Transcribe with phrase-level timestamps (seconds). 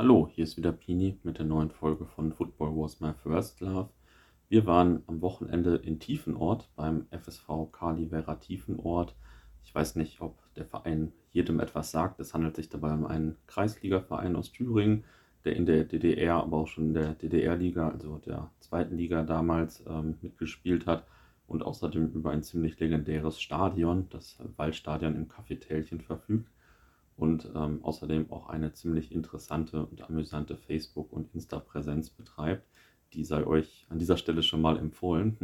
[0.00, 3.90] Hallo, hier ist wieder Pini mit der neuen Folge von Football Was My First Love.
[4.48, 9.14] Wir waren am Wochenende in Tiefenort beim FSV Kali Vera Tiefenort.
[9.62, 12.18] Ich weiß nicht, ob der Verein jedem etwas sagt.
[12.18, 15.04] Es handelt sich dabei um einen Kreisligaverein aus Thüringen,
[15.44, 19.84] der in der DDR, aber auch schon in der DDR-Liga, also der zweiten Liga damals,
[19.86, 21.04] ähm, mitgespielt hat
[21.46, 26.48] und außerdem über ein ziemlich legendäres Stadion, das Waldstadion im Cafetälchen verfügt
[27.20, 32.66] und ähm, außerdem auch eine ziemlich interessante und amüsante Facebook- und Insta-Präsenz betreibt.
[33.12, 35.36] Die sei euch an dieser Stelle schon mal empfohlen.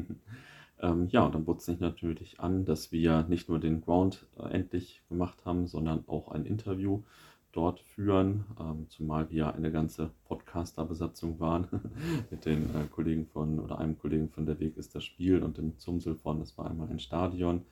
[0.80, 4.48] ähm, ja, und dann bot sich natürlich an, dass wir nicht nur den Ground äh,
[4.54, 7.02] endlich gemacht haben, sondern auch ein Interview
[7.52, 11.66] dort führen, ähm, zumal wir eine ganze Podcaster-Besatzung waren
[12.30, 15.58] mit den äh, Kollegen von oder einem Kollegen von Der Weg ist das Spiel und
[15.58, 17.66] dem Zumsel von Das war einmal ein Stadion.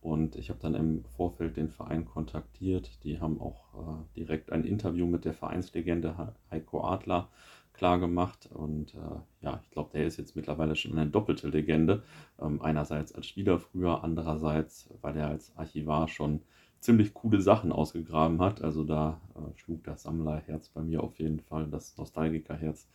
[0.00, 3.04] Und ich habe dann im Vorfeld den Verein kontaktiert.
[3.04, 7.28] Die haben auch äh, direkt ein Interview mit der Vereinslegende Heiko Adler
[7.74, 8.48] klargemacht.
[8.52, 12.02] Und äh, ja, ich glaube, der ist jetzt mittlerweile schon eine doppelte Legende.
[12.40, 16.40] Ähm, einerseits als Spieler früher, andererseits, weil er als Archivar schon
[16.80, 18.62] ziemlich coole Sachen ausgegraben hat.
[18.62, 22.88] Also da äh, schlug das Sammlerherz bei mir auf jeden Fall, das Nostalgikerherz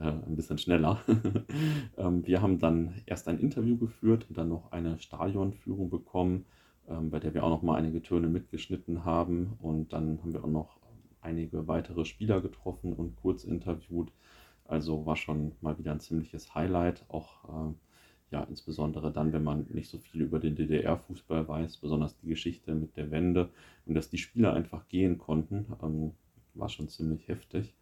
[0.00, 1.00] äh, ein bisschen schneller.
[1.96, 6.46] ähm, wir haben dann erst ein Interview geführt und dann noch eine Stadionführung bekommen,
[6.88, 9.58] ähm, bei der wir auch noch mal einige Töne mitgeschnitten haben.
[9.60, 10.80] Und dann haben wir auch noch
[11.20, 14.10] einige weitere Spieler getroffen und kurz interviewt.
[14.64, 17.74] Also war schon mal wieder ein ziemliches Highlight, auch äh,
[18.30, 22.74] ja, insbesondere dann, wenn man nicht so viel über den DDR-Fußball weiß, besonders die Geschichte
[22.74, 23.50] mit der Wende
[23.86, 26.12] und dass die Spieler einfach gehen konnten, ähm,
[26.54, 27.74] war schon ziemlich heftig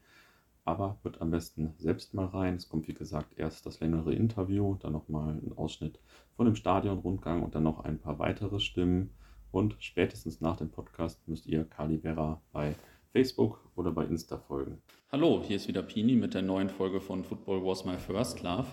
[0.69, 2.57] aber hört am besten selbst mal rein.
[2.57, 5.99] Es kommt wie gesagt erst das längere Interview, dann nochmal ein Ausschnitt
[6.37, 9.09] von dem Stadionrundgang und dann noch ein paar weitere Stimmen.
[9.51, 12.77] Und spätestens nach dem Podcast müsst ihr Kali Vera bei
[13.13, 14.83] Facebook oder bei Insta folgen.
[15.11, 18.67] Hallo, hier ist wieder Pini mit der neuen Folge von Football Was My First Love.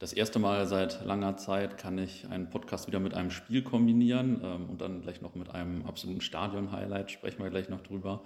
[0.00, 4.40] Das erste Mal seit langer Zeit kann ich einen Podcast wieder mit einem Spiel kombinieren
[4.42, 7.10] ähm, und dann gleich noch mit einem absoluten Stadion-Highlight.
[7.10, 8.22] Sprechen wir gleich noch drüber.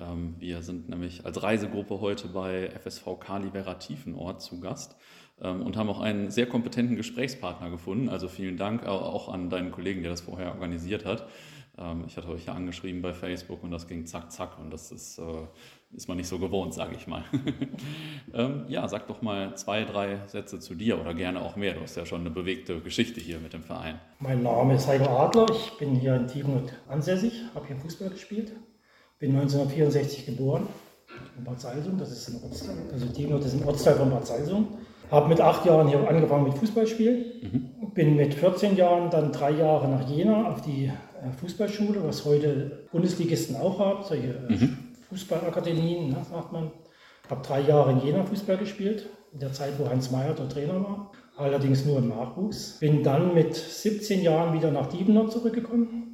[0.00, 4.96] Ähm, wir sind nämlich als Reisegruppe heute bei FSV Kali Vera Tiefenort zu Gast
[5.42, 8.08] ähm, und haben auch einen sehr kompetenten Gesprächspartner gefunden.
[8.08, 11.28] Also vielen Dank auch an deinen Kollegen, der das vorher organisiert hat.
[11.76, 14.90] Ähm, ich hatte euch ja angeschrieben bei Facebook und das ging zack, zack und das
[14.90, 15.22] ist, äh,
[15.92, 17.24] ist man nicht so gewohnt, sage ich mal.
[18.68, 21.74] ja, sag doch mal zwei, drei Sätze zu dir oder gerne auch mehr.
[21.74, 23.98] Du hast ja schon eine bewegte Geschichte hier mit dem Verein.
[24.18, 28.52] Mein Name ist Heiko Adler, ich bin hier in Tiefenort ansässig, habe hier Fußball gespielt
[29.20, 30.66] bin 1964 geboren
[31.36, 34.68] in Bad Salzung, das ist ein Ortsteil, also Tienot ist ein Ortsteil von Bad Salzung.
[35.10, 37.24] Habe mit acht Jahren hier angefangen mit Fußballspielen.
[37.42, 37.92] Mhm.
[37.94, 42.86] Bin mit 14 Jahren dann drei Jahre nach Jena auf die äh, Fußballschule, was heute
[42.92, 44.78] Bundesligisten auch haben, solche äh, mhm.
[45.10, 46.72] Fußballakademien, ne, sagt man.
[47.28, 50.82] Habe drei Jahre in Jena Fußball gespielt, in der Zeit, wo Hans Meyer der Trainer
[50.82, 51.12] war.
[51.36, 52.78] Allerdings nur im Nachwuchs.
[52.80, 56.10] Bin dann mit 17 Jahren wieder nach Diebenau zurückgekommen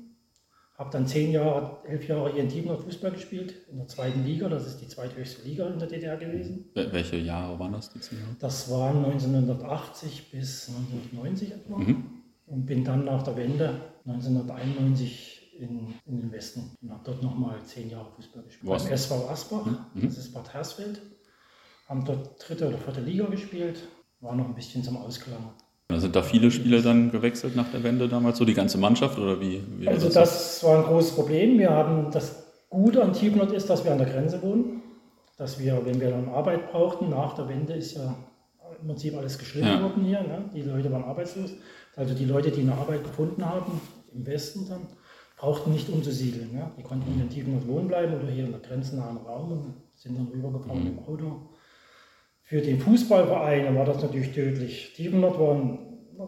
[0.79, 4.49] habe dann zehn Jahre, elf Jahre hier in Tiefenau Fußball gespielt, in der zweiten Liga.
[4.49, 6.67] Das ist die zweithöchste Liga in der DDR gewesen.
[6.75, 8.37] Welche Jahre waren das, die zehn Jahre?
[8.41, 11.79] Das waren 1980 bis 1990 etwa.
[11.79, 12.05] Mhm.
[12.47, 17.63] Und bin dann nach der Wende 1991 in, in den Westen und habe dort nochmal
[17.65, 18.71] zehn Jahre Fußball gespielt.
[18.71, 18.85] Was?
[18.85, 20.07] Beim SV Asbach, mhm.
[20.07, 21.01] das ist Bad Hersfeld.
[21.89, 23.79] Haben dort dritte oder vierte Liga gespielt.
[24.21, 25.53] War noch ein bisschen zum Ausklang.
[25.95, 29.41] Sind da viele Spieler dann gewechselt nach der Wende damals, so die ganze Mannschaft oder
[29.41, 29.63] wie?
[29.79, 31.59] wie also das, war ein großes Problem.
[31.59, 34.83] Wir haben das Gute an Tiefenort ist, dass wir an der Grenze wohnen,
[35.37, 38.17] dass wir, wenn wir dann Arbeit brauchten, nach der Wende ist ja
[38.81, 39.83] im Prinzip alles geschrieben ja.
[39.83, 40.21] worden hier.
[40.23, 40.51] Ne?
[40.55, 41.53] Die Leute waren arbeitslos.
[41.95, 43.81] Also die Leute, die eine Arbeit gefunden haben,
[44.13, 44.89] im Westen dann,
[45.37, 46.53] brauchten nicht umzusiedeln.
[46.53, 46.71] Ne?
[46.79, 50.29] Die konnten in Tiefenort wohnen bleiben oder hier in der grenznahen Raum und sind dann
[50.29, 50.99] rübergefahren mhm.
[50.99, 51.51] im Auto.
[52.43, 54.93] Für den Fußballverein war das natürlich tödlich.
[54.95, 55.79] Tiefenort war ein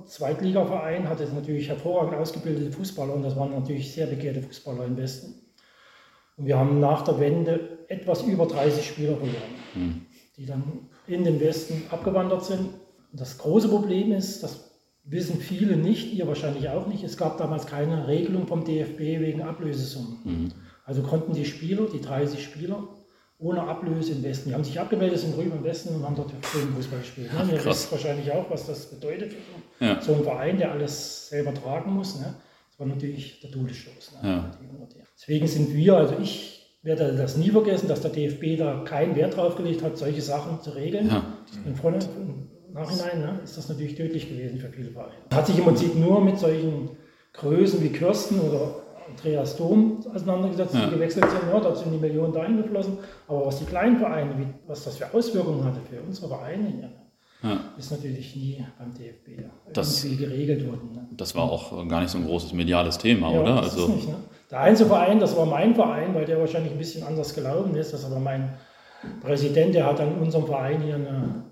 [0.04, 5.34] Zweitligaverein, hatte natürlich hervorragend ausgebildete Fußballer und das waren natürlich sehr begehrte Fußballer im Westen.
[6.36, 10.06] Und wir haben nach der Wende etwas über 30 Spieler verloren, mhm.
[10.36, 12.68] die dann in den Westen abgewandert sind.
[13.10, 14.67] Und das große Problem ist, das
[15.10, 19.42] wissen viele nicht, ihr wahrscheinlich auch nicht, es gab damals keine Regelung vom DFB wegen
[19.42, 20.18] Ablösesummen.
[20.24, 20.52] Mhm.
[20.84, 22.88] Also konnten die Spieler, die 30 Spieler,
[23.38, 24.48] ohne Ablöse im Westen.
[24.48, 27.32] Die haben sich abgemeldet, sind drüben im Westen und haben dort Fußball gespielt.
[27.32, 27.52] Ne?
[27.52, 29.32] Ihr wisst wahrscheinlich auch, was das bedeutet
[29.78, 30.00] für ja.
[30.00, 32.18] so einen Verein, der alles selber tragen muss.
[32.18, 32.34] Ne?
[32.70, 34.12] Das war natürlich der Todesstoß.
[34.22, 34.28] Ne?
[34.28, 34.50] Ja.
[35.14, 39.36] Deswegen sind wir, also ich werde das nie vergessen, dass der DFB da keinen Wert
[39.36, 41.08] drauf gelegt hat, solche Sachen zu regeln.
[41.08, 41.22] Ja.
[41.80, 45.12] Vorne, im Nachhinein ne, ist das natürlich tödlich gewesen für viele Vereine.
[45.32, 46.90] Hat sich im Prinzip nur mit solchen
[47.32, 48.76] Größen wie Kirsten oder
[49.08, 51.40] Andreas Dom auseinandergesetzt, die gewechselt sind.
[51.52, 52.98] Ja, da sind die Millionen dahin geflossen.
[53.26, 56.90] Aber was die kleinen Vereine, wie, was das für Auswirkungen hatte für unsere Vereine hier,
[57.42, 57.60] ja.
[57.78, 60.92] ist natürlich nie beim DFB das, irgendwie geregelt worden.
[60.92, 61.08] Ne?
[61.12, 63.62] Das war auch gar nicht so ein großes mediales Thema, ja, oder?
[63.62, 64.16] Also, nicht, ne?
[64.50, 67.92] Der einzige Verein, das war mein Verein, weil der wahrscheinlich ein bisschen anders gelaufen ist.
[67.92, 68.54] Das war mein
[69.20, 71.44] Präsident, der hat an unserem Verein hier eine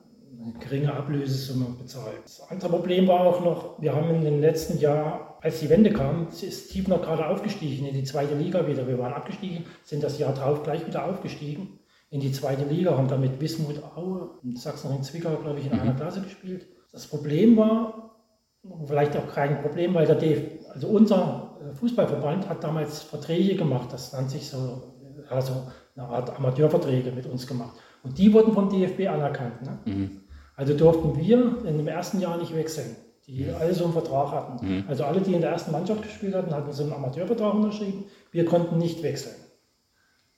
[0.60, 2.24] geringe Ablösesumme bezahlt.
[2.24, 5.92] Das andere Problem war auch noch, wir haben in den letzten Jahren, als die Wende
[5.92, 8.86] kam, ist Tiefner gerade aufgestiegen in die zweite Liga wieder.
[8.86, 11.78] Wir waren abgestiegen, sind das Jahr drauf gleich wieder aufgestiegen
[12.10, 15.96] in die zweite Liga, haben damit Wismut Aue und Sachsen-Ring-Zwickau, glaube ich, in einer mhm.
[15.96, 16.66] Klasse gespielt.
[16.92, 18.16] Das Problem war,
[18.86, 23.92] vielleicht auch kein Problem, weil der DF, also unser äh, Fußballverband hat damals Verträge gemacht,
[23.92, 24.94] das nannte sich so,
[25.28, 25.66] also
[25.96, 27.76] eine Art Amateurverträge mit uns gemacht.
[28.02, 29.62] Und die wurden vom DFB anerkannt.
[29.62, 29.78] Ne?
[29.84, 30.20] Mhm.
[30.56, 34.66] Also durften wir in dem ersten Jahr nicht wechseln, die alle so einen Vertrag hatten.
[34.66, 34.84] Mhm.
[34.88, 38.04] Also alle, die in der ersten Mannschaft gespielt hatten, hatten so einen Amateurvertrag unterschrieben.
[38.32, 39.36] Wir konnten nicht wechseln.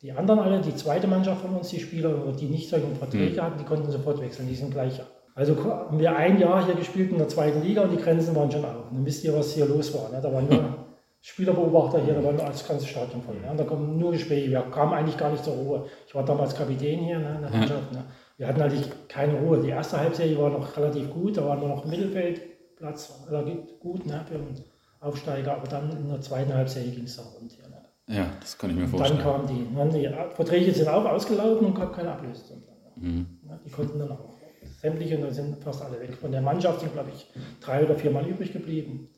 [0.03, 3.45] Die anderen alle, die zweite Mannschaft von uns, die Spieler, die nicht solche Verträge mhm.
[3.45, 4.49] hatten, die konnten sofort wechseln.
[4.49, 5.01] Die sind gleich
[5.39, 8.51] also haben wir ein Jahr hier gespielt in der zweiten Liga und die Grenzen waren
[8.51, 8.91] schon auf.
[8.91, 10.11] Dann wisst ihr, was hier los war.
[10.11, 10.21] Ne?
[10.21, 10.75] Da waren nur
[11.21, 13.37] Spielerbeobachter hier, da war das ganze Stadion voll.
[13.37, 13.55] Ne?
[13.57, 14.51] Da kommen nur Gespräche.
[14.51, 15.85] Wir kamen eigentlich gar nicht zur Ruhe.
[16.09, 17.93] Ich war damals Kapitän hier ne, in der Mannschaft.
[17.93, 18.03] Ne?
[18.39, 19.61] Wir hatten eigentlich keine Ruhe.
[19.61, 24.07] Die erste Halbserie war noch relativ gut, da waren wir noch im Mittelfeldplatz, relativ gut
[24.07, 24.65] ne, für einen
[25.01, 25.57] Aufsteiger.
[25.57, 27.69] Aber dann in der zweiten Halbserie ging es dann rund hier.
[27.69, 27.83] Ne?
[28.07, 29.19] Ja, das kann ich mir vorstellen.
[29.19, 29.75] Dann kamen die.
[29.75, 29.91] Ne?
[29.93, 32.63] Die Verträge sind auch ausgelaufen und gab keine Ablöse.
[32.95, 33.27] Mhm.
[33.67, 34.39] Die konnten dann auch
[34.81, 36.15] sämtliche, und da sind fast alle weg.
[36.15, 37.27] Von der Mannschaft sind, glaube ich,
[37.61, 39.09] drei oder vier Mal übrig geblieben.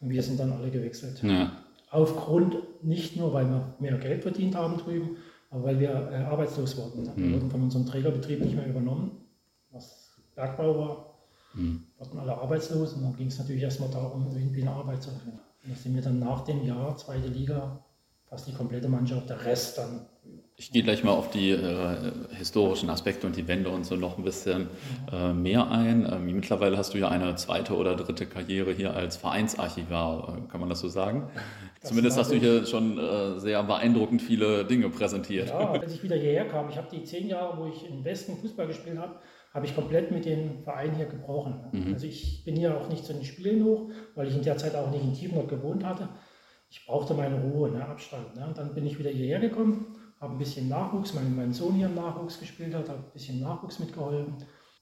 [0.00, 1.20] Und wir sind dann alle gewechselt.
[1.22, 1.52] Ja.
[1.90, 5.16] Aufgrund nicht nur, weil wir mehr Geld verdient haben drüben,
[5.52, 7.04] aber weil wir äh, arbeitslos wurden.
[7.14, 7.34] Wir mhm.
[7.34, 9.12] wurden von unserem Trägerbetrieb nicht mehr übernommen,
[9.70, 11.14] was Bergbau war.
[11.54, 11.84] Mhm.
[11.98, 15.38] Wurden alle arbeitslos und dann ging es natürlich erstmal darum, irgendwie eine Arbeit zu finden.
[15.62, 17.84] Und da sind wir dann nach dem Jahr, zweite Liga,
[18.24, 20.06] fast die komplette Mannschaft, der Rest dann
[20.56, 24.18] ich gehe gleich mal auf die äh, historischen Aspekte und die Wende und so noch
[24.18, 24.68] ein bisschen
[25.10, 26.06] äh, mehr ein.
[26.10, 30.60] Ähm, mittlerweile hast du ja eine zweite oder dritte Karriere hier als Vereinsarchivar, äh, kann
[30.60, 31.28] man das so sagen?
[31.82, 35.48] Das Zumindest hast du hier schon äh, sehr beeindruckend viele Dinge präsentiert.
[35.48, 38.36] Ja, als ich wieder hierher kam, ich habe die zehn Jahre, wo ich im Westen
[38.36, 39.16] Fußball gespielt habe,
[39.52, 41.60] habe ich komplett mit dem Verein hier gebrochen.
[41.72, 41.92] Mhm.
[41.92, 44.74] Also ich bin hier auch nicht zu den Spielen hoch, weil ich in der Zeit
[44.76, 46.08] auch nicht in Tiefenort gewohnt hatte.
[46.70, 48.36] Ich brauchte meine Ruhe, ne, Abstand.
[48.36, 48.46] Ne.
[48.46, 49.86] Und dann bin ich wieder hierher gekommen
[50.22, 53.40] habe ein bisschen Nachwuchs, mein, mein Sohn hier im Nachwuchs gespielt hat, habe ein bisschen
[53.40, 54.36] Nachwuchs mitgeholfen.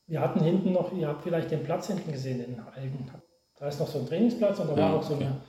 [0.07, 3.11] Wir hatten hinten noch, ihr habt vielleicht den Platz hinten gesehen, den alten.
[3.59, 5.41] Da ist noch so ein Trainingsplatz und da ja, war auch so, eine,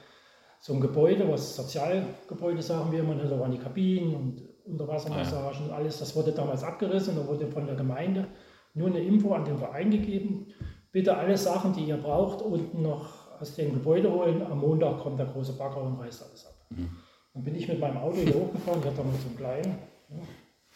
[0.61, 3.27] so, ein Gebäude, was Sozialgebäude sagen wir immer, ne?
[3.27, 5.99] da waren die Kabinen und Unterwassermassagen und alles.
[5.99, 8.27] Das wurde damals abgerissen und da wurde von der Gemeinde
[8.73, 10.47] nur eine Info an den Verein gegeben.
[10.91, 14.41] Bitte alle Sachen, die ihr braucht, unten noch aus dem Gebäude holen.
[14.43, 16.53] Am Montag kommt der große Bagger und reißt alles ab.
[16.69, 16.89] Mhm.
[17.33, 18.81] Dann bin ich mit meinem Auto hier hochgefahren.
[18.81, 19.77] Ich hatte damals so einen kleinen,
[20.09, 20.17] ja,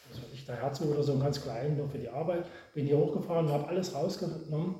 [0.09, 2.45] was weiß ich, der Herzog oder so einen ganz kleinen, nur für die Arbeit.
[2.73, 4.75] Bin hier hochgefahren und habe alles rausgenommen,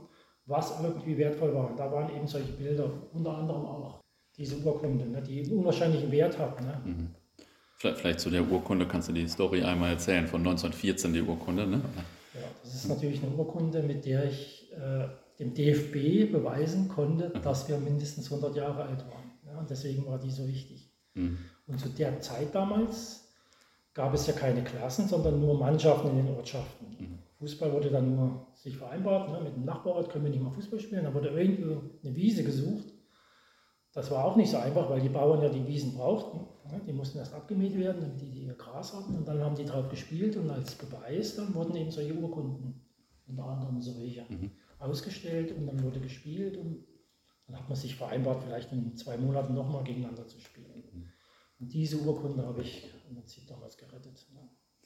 [0.46, 1.70] was irgendwie wertvoll war.
[1.70, 4.05] Und da waren eben solche Bilder, unter anderem auch
[4.38, 6.62] diese Urkunde, ne, die einen unwahrscheinlichen Wert hat.
[6.62, 6.82] Ne.
[6.84, 7.08] Mhm.
[7.78, 11.68] Vielleicht, vielleicht, zu der Urkunde kannst du die Story einmal erzählen, von 1914 die Urkunde.
[11.68, 11.82] Ne?
[12.34, 15.08] Ja, das ist natürlich eine Urkunde, mit der ich äh,
[15.40, 17.42] dem DFB beweisen konnte, mhm.
[17.42, 19.32] dass wir mindestens 100 Jahre alt waren.
[19.46, 20.90] Ja, und deswegen war die so wichtig.
[21.14, 21.38] Mhm.
[21.68, 23.30] Und zu der Zeit damals
[23.94, 26.88] gab es ja keine Klassen, sondern nur Mannschaften in den Ortschaften.
[27.00, 27.20] Mhm.
[27.40, 30.80] Fußball wurde dann nur sich vereinbart, ne, mit dem Nachbarort können wir nicht mal Fußball
[30.80, 32.86] spielen, da wurde irgendwo eine Wiese gesucht.
[33.96, 36.42] Das war auch nicht so einfach, weil die Bauern ja die Wiesen brauchten.
[36.86, 39.88] Die mussten erst abgemäht werden, damit die, die Gras hatten und dann haben die drauf
[39.90, 42.82] gespielt und als Beweis dann wurden eben solche Urkunden,
[43.28, 44.52] unter anderem solche, mhm.
[44.80, 46.84] ausgestellt und dann wurde gespielt und
[47.48, 50.84] dann hat man sich vereinbart, vielleicht in zwei Monaten nochmal gegeneinander zu spielen.
[50.92, 51.10] Mhm.
[51.60, 54.26] Und diese Urkunde habe ich im Prinzip damals gerettet.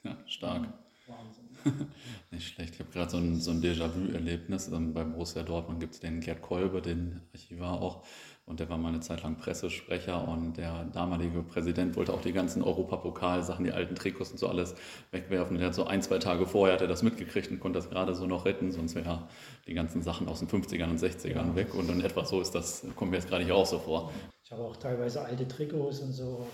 [0.04, 0.68] Ja, stark.
[1.10, 1.50] Wahnsinn.
[2.32, 2.76] Nicht schlecht.
[2.76, 4.68] Ich habe gerade so ein, so ein Déjà-vu-Erlebnis.
[4.68, 8.06] Ähm, bei Borussia Dortmund gibt es den Gerd Kolbe, den Archivar auch.
[8.50, 12.34] Und der war mal eine Zeit lang Pressesprecher und der damalige Präsident wollte auch die
[12.34, 14.74] ganzen Europapokalsachen, die alten Trikots und so alles
[15.12, 15.60] wegwerfen.
[15.60, 18.16] Der hat so ein, zwei Tage vorher hat er das mitgekriegt und konnte das gerade
[18.16, 19.28] so noch retten, sonst wäre
[19.68, 21.56] die ganzen Sachen aus den 50ern und 60ern ja.
[21.56, 21.76] weg.
[21.76, 24.12] Und in etwa so ist das, kommt mir jetzt gerade hier auch so vor.
[24.44, 26.48] Ich habe auch teilweise alte Trikots und so.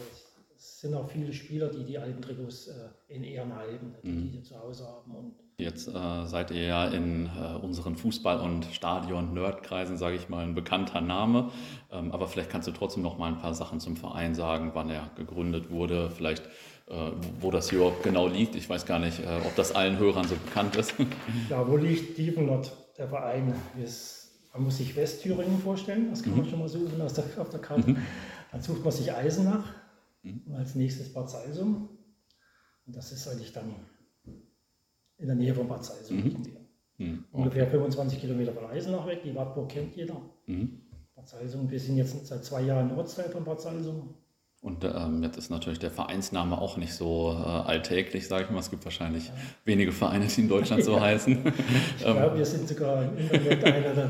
[0.65, 2.73] Es sind auch viele Spieler, die die alten Trikots äh,
[3.07, 4.31] in Ehren halten, die mhm.
[4.31, 5.15] die zu Hause haben.
[5.15, 10.43] Und Jetzt äh, seid ihr ja in äh, unseren Fußball- und Stadion-Nerdkreisen, sage ich mal,
[10.43, 11.51] ein bekannter Name.
[11.91, 14.89] Ähm, aber vielleicht kannst du trotzdem noch mal ein paar Sachen zum Verein sagen, wann
[14.89, 16.43] er gegründet wurde, vielleicht
[16.87, 18.55] äh, wo das hier genau liegt.
[18.55, 20.95] Ich weiß gar nicht, äh, ob das allen Hörern so bekannt ist.
[21.49, 23.53] Ja, wo liegt Dievenot, der Verein?
[24.53, 26.39] Man muss sich Westthüringen vorstellen, das kann mhm.
[26.39, 27.91] man schon mal suchen aus der, auf der Karte.
[27.91, 27.97] Mhm.
[28.51, 29.73] Dann sucht man sich Eisenach,
[30.25, 30.41] Mhm.
[30.47, 31.89] Und als nächstes Bad Salzum.
[32.85, 33.73] Und das ist eigentlich dann
[35.17, 36.17] in der Nähe von Bad Salzum.
[36.17, 36.43] Mhm.
[36.97, 37.23] Mhm.
[37.31, 39.21] Ungefähr 25 Kilometer von Eisenach weg.
[39.23, 40.21] Die Wartburg kennt jeder.
[40.47, 40.81] Mhm.
[41.15, 44.15] Bad Salzum, wir sind jetzt seit zwei Jahren Ortsteil von Bad Salzum.
[44.61, 48.59] Und ähm, jetzt ist natürlich der Vereinsname auch nicht so äh, alltäglich, sage ich mal.
[48.59, 49.33] Es gibt wahrscheinlich ja.
[49.63, 51.53] wenige Vereine, die in Deutschland so heißen.
[51.97, 54.09] Ich glaube, wir sind sogar im Internet einer der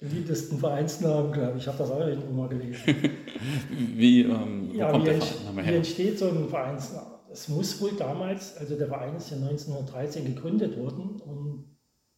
[0.00, 1.64] beliebtesten Vereinsnamen, glaube ich.
[1.64, 2.94] Ich habe das auch irgendwo mal gelesen.
[3.70, 5.72] Wie, ähm, ja, kommt wie, der Vereinsname her?
[5.72, 7.14] wie entsteht so ein Vereinsname?
[7.30, 11.64] Es muss wohl damals, also der Verein ist ja 1913 gegründet worden und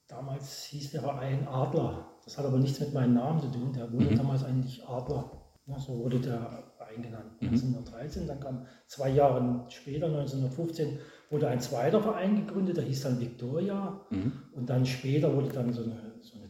[0.08, 2.06] damals hieß der Verein Adler.
[2.24, 3.72] Das hat aber nichts mit meinem Namen zu tun.
[3.72, 4.16] Der wurde mhm.
[4.16, 5.30] damals eigentlich Adler.
[5.66, 7.40] Ja, so wurde der Verein genannt.
[7.40, 7.48] Mhm.
[7.48, 10.98] 1913, dann kam zwei Jahre später, 1915,
[11.30, 14.00] wurde ein zweiter Verein gegründet, der hieß dann Victoria.
[14.10, 14.32] Mhm.
[14.52, 16.05] Und dann später wurde dann so eine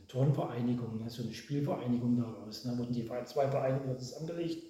[0.08, 2.62] Turnvereinigung, so eine Spielvereinigung daraus.
[2.62, 4.64] Da wurden die zwei Vereine zusammengelegt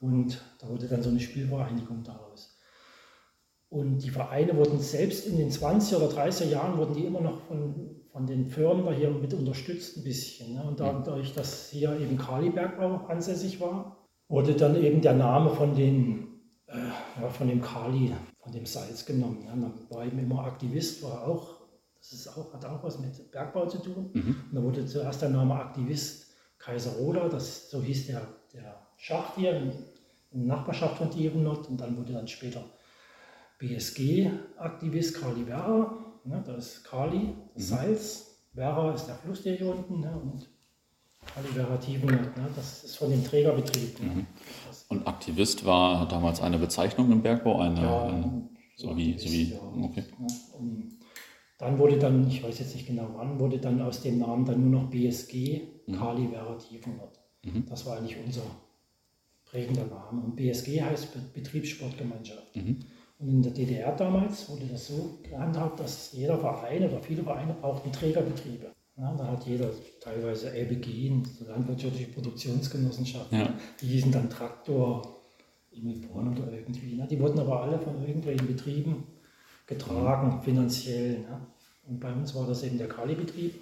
[0.00, 2.56] und da wurde dann so eine Spielvereinigung daraus.
[3.68, 7.40] Und die Vereine wurden selbst in den 20er oder 30er Jahren, wurden die immer noch
[7.42, 10.54] von, von den Firmen da hier mit unterstützt ein bisschen.
[10.54, 10.62] Ne?
[10.62, 16.28] Und dadurch, dass hier eben Kalibergbau ansässig war, wurde dann eben der Name von, den,
[16.66, 16.76] äh,
[17.20, 19.44] ja, von dem Kali, von dem Salz genommen.
[19.44, 19.56] Ne?
[19.56, 21.55] Man war eben immer Aktivist, war auch,
[22.10, 24.10] das ist auch, hat auch was mit Bergbau zu tun.
[24.12, 24.36] Mhm.
[24.50, 29.56] Und da wurde zuerst der Name Aktivist Kaiseroda, das, so hieß der, der Schacht hier
[29.56, 29.72] in,
[30.30, 31.68] in der Nachbarschaft von Dievenot.
[31.68, 32.64] Und dann wurde dann später
[33.58, 37.76] BSG-Aktivist Kali Werra, ne, das ist Kali, das mhm.
[37.76, 40.48] Salz, Werra ist der Fluss, der hier unten, ne, und
[41.80, 44.00] Tiefenort, ne, das ist von dem Trägerbetrieb.
[44.00, 44.06] Ne.
[44.06, 44.26] Mhm.
[44.88, 49.58] Und Aktivist war damals eine Bezeichnung im Bergbau, eine, ja, eine so wie, so wie,
[49.82, 50.04] okay.
[50.58, 50.98] Und
[51.58, 54.70] dann wurde dann, ich weiß jetzt nicht genau wann, wurde dann aus dem Namen dann
[54.70, 55.92] nur noch BSG, mhm.
[55.92, 57.18] Kali Werra Tiefenort.
[57.44, 57.64] Mhm.
[57.68, 58.42] Das war eigentlich unser
[59.46, 60.22] prägender Name.
[60.22, 62.54] Und BSG heißt Betriebssportgemeinschaft.
[62.56, 62.80] Mhm.
[63.18, 67.54] Und in der DDR damals wurde das so gehandhabt, dass jeder Verein oder viele Vereine
[67.54, 68.72] brauchten Trägerbetriebe.
[68.98, 69.70] Ja, da hat jeder
[70.00, 71.12] teilweise LBG,
[71.46, 73.54] landwirtschaftliche Produktionsgenossenschaften, ja.
[73.80, 75.16] die hießen dann Traktor,
[75.70, 76.94] Immelborn oder irgendwie.
[76.94, 77.06] Ne?
[77.06, 79.04] Die wurden aber alle von irgendwelchen Betrieben
[79.66, 81.20] getragen, finanziell.
[81.20, 81.46] Ne?
[81.88, 83.54] Und bei uns war das eben der Kali-Betrieb.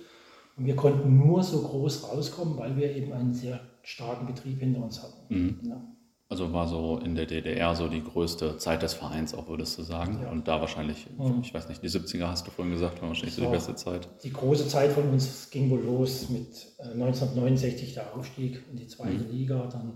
[0.56, 4.82] Und wir konnten nur so groß rauskommen, weil wir eben einen sehr starken Betrieb hinter
[4.82, 5.34] uns hatten.
[5.34, 5.58] Mhm.
[5.62, 5.94] Ne?
[6.28, 9.82] Also war so in der DDR so die größte Zeit des Vereins, auch würdest du
[9.82, 10.20] sagen.
[10.22, 10.30] Ja.
[10.30, 11.40] Und da wahrscheinlich, mhm.
[11.42, 14.08] ich weiß nicht, die 70er hast du vorhin gesagt, war wahrscheinlich so die beste Zeit.
[14.22, 18.86] Die große Zeit von uns ging wohl los mit 1969 äh, der Aufstieg in die
[18.86, 19.30] zweite mhm.
[19.30, 19.92] Liga, dann,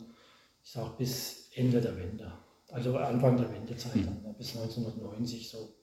[0.62, 2.30] ich sag, bis Ende der Wende.
[2.70, 4.18] Also Anfang der Wendezeit, mhm.
[4.22, 5.77] dann, bis 1990 so.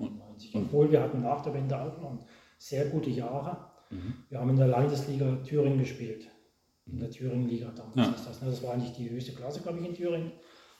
[0.00, 0.54] 91.
[0.54, 2.18] Obwohl wir hatten nach der Wende auch noch
[2.58, 3.56] sehr gute Jahre.
[3.90, 4.14] Mhm.
[4.28, 6.28] Wir haben in der Landesliga Thüringen gespielt
[6.90, 8.14] in der Thüringen-Liga damals ja.
[8.14, 8.42] ist das.
[8.42, 8.50] Ne?
[8.50, 10.32] Das war eigentlich die höchste Klasse, glaube ich, in Thüringen.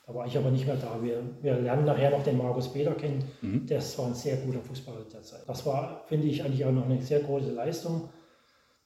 [0.07, 1.03] Da war ich aber nicht mehr da.
[1.03, 3.23] Wir, wir lernen nachher noch den Markus Peter kennen.
[3.43, 3.67] Mhm.
[3.67, 5.43] Das war ein sehr guter Fußballer der Zeit.
[5.47, 8.09] Das war, finde ich, eigentlich auch noch eine sehr große Leistung,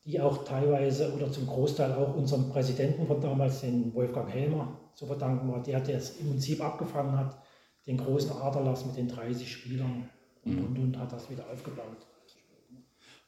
[0.04, 5.06] die auch teilweise oder zum Großteil auch unserem Präsidenten von damals, den Wolfgang Helmer, zu
[5.06, 5.62] verdanken war.
[5.62, 7.38] Der, der es im Prinzip abgefangen hat,
[7.86, 10.08] den großen Aderlass mit den 30 Spielern
[10.44, 10.64] und, mhm.
[10.64, 12.06] und, und hat das wieder aufgebaut.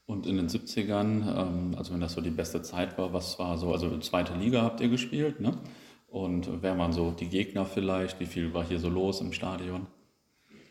[0.06, 3.56] Und in den 70ern, ähm, also wenn das so die beste Zeit war, was war
[3.56, 5.58] so, also zweite Liga habt ihr gespielt, ne?
[6.08, 8.20] Und wer waren so die Gegner vielleicht?
[8.20, 9.88] Wie viel war hier so los im Stadion?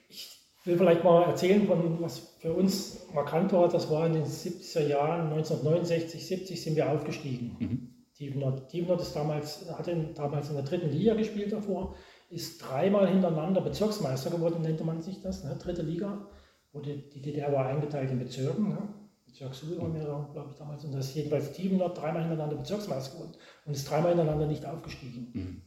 [0.07, 3.67] Ich will vielleicht mal erzählen, von was für uns markant war.
[3.67, 7.57] Das war in den 70er Jahren, 1969, 70 sind wir aufgestiegen.
[7.59, 7.89] Mhm.
[8.17, 11.95] Ist damals, hatte damals in der dritten Liga gespielt davor,
[12.29, 15.57] ist dreimal hintereinander Bezirksmeister geworden, nannte man sich das, ne?
[15.62, 16.25] dritte Liga.
[16.74, 18.70] Wurde, die DDR war eingeteilt in Bezirken.
[18.70, 18.94] Ne?
[19.25, 20.84] Bezirk Suhl waren wir, glaube ich, damals.
[20.86, 23.34] Und das ist jedenfalls Tiefenort dreimal hintereinander Bezirksmeister geworden
[23.65, 25.32] und ist dreimal hintereinander nicht aufgestiegen.
[25.34, 25.62] Mhm.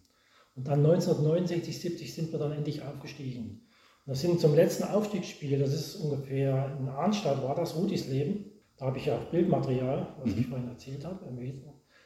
[0.57, 3.67] Und dann 1969, 70 sind wir dann endlich aufgestiegen.
[4.05, 8.53] Und das sind zum letzten Aufstiegsspiel, das ist ungefähr in Arnstadt, war das Rudisleben.
[8.77, 10.41] Da habe ich ja auch Bildmaterial, was mhm.
[10.41, 11.19] ich vorhin erzählt habe.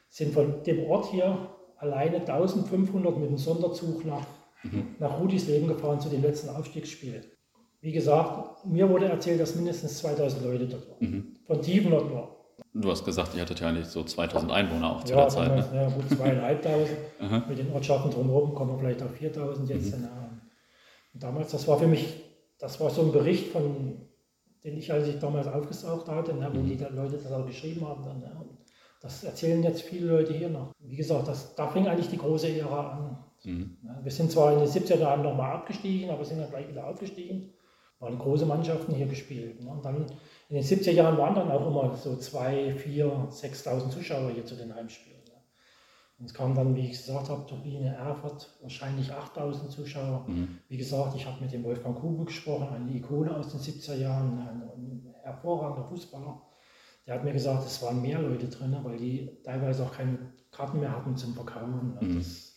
[0.09, 4.27] Sind von dem Ort hier alleine 1500 mit dem Sonderzug nach,
[4.63, 4.97] mhm.
[4.99, 7.25] nach Rudisleben gefahren zu dem letzten Aufstiegsspiel.
[7.83, 11.11] Wie gesagt, mir wurde erzählt, dass mindestens 2000 Leute dort waren.
[11.11, 11.37] Mhm.
[11.47, 12.37] Von Tiefenort nur.
[12.75, 15.73] Du hast gesagt, ihr hattet ja nicht so 2000 Einwohner auch zu ja, der Zeit.
[15.73, 15.81] Ne?
[15.81, 16.99] Ja, gut zweieinhalbtausend.
[17.49, 19.99] Mit den Ortschaften drumherum kommen wir vielleicht auf 4000 jetzt.
[19.99, 20.09] Mhm.
[21.15, 22.23] Und damals, das war für mich,
[22.59, 23.97] das war so ein Bericht von,
[24.63, 26.69] den ich, als ich damals aufgesaugt hatte, ne, wo mhm.
[26.69, 28.05] die Leute das auch geschrieben haben.
[28.05, 28.31] Dann, ne,
[29.01, 30.73] das erzählen jetzt viele Leute hier noch.
[30.79, 33.19] Wie gesagt, das, da fing eigentlich die große Ära an.
[33.43, 33.79] Mhm.
[34.03, 37.55] Wir sind zwar in den 70er Jahren nochmal abgestiegen, aber sind dann gleich wieder aufgestiegen
[38.01, 39.63] waren große Mannschaften hier gespielt.
[39.63, 39.71] Ne?
[39.71, 40.07] Und dann
[40.49, 44.57] in den 70er Jahren waren dann auch immer so 2, 4, 6.000 Zuschauer hier zu
[44.57, 45.21] den Heimspielen.
[45.25, 45.35] Ne?
[46.19, 50.25] Und es kamen dann, wie ich gesagt habe, Turbine Erfurt, wahrscheinlich 8000 Zuschauer.
[50.27, 50.59] Mhm.
[50.69, 54.39] Wie gesagt, ich habe mit dem Wolfgang Kube gesprochen, eine Ikone aus den 70er Jahren,
[54.39, 56.43] ein, ein hervorragender Fußballer.
[57.07, 60.81] Der hat mir gesagt, es waren mehr Leute drin, weil die teilweise auch keine Karten
[60.81, 61.99] mehr hatten zum Verkaufen.
[62.01, 62.19] Mhm.
[62.19, 62.55] Das,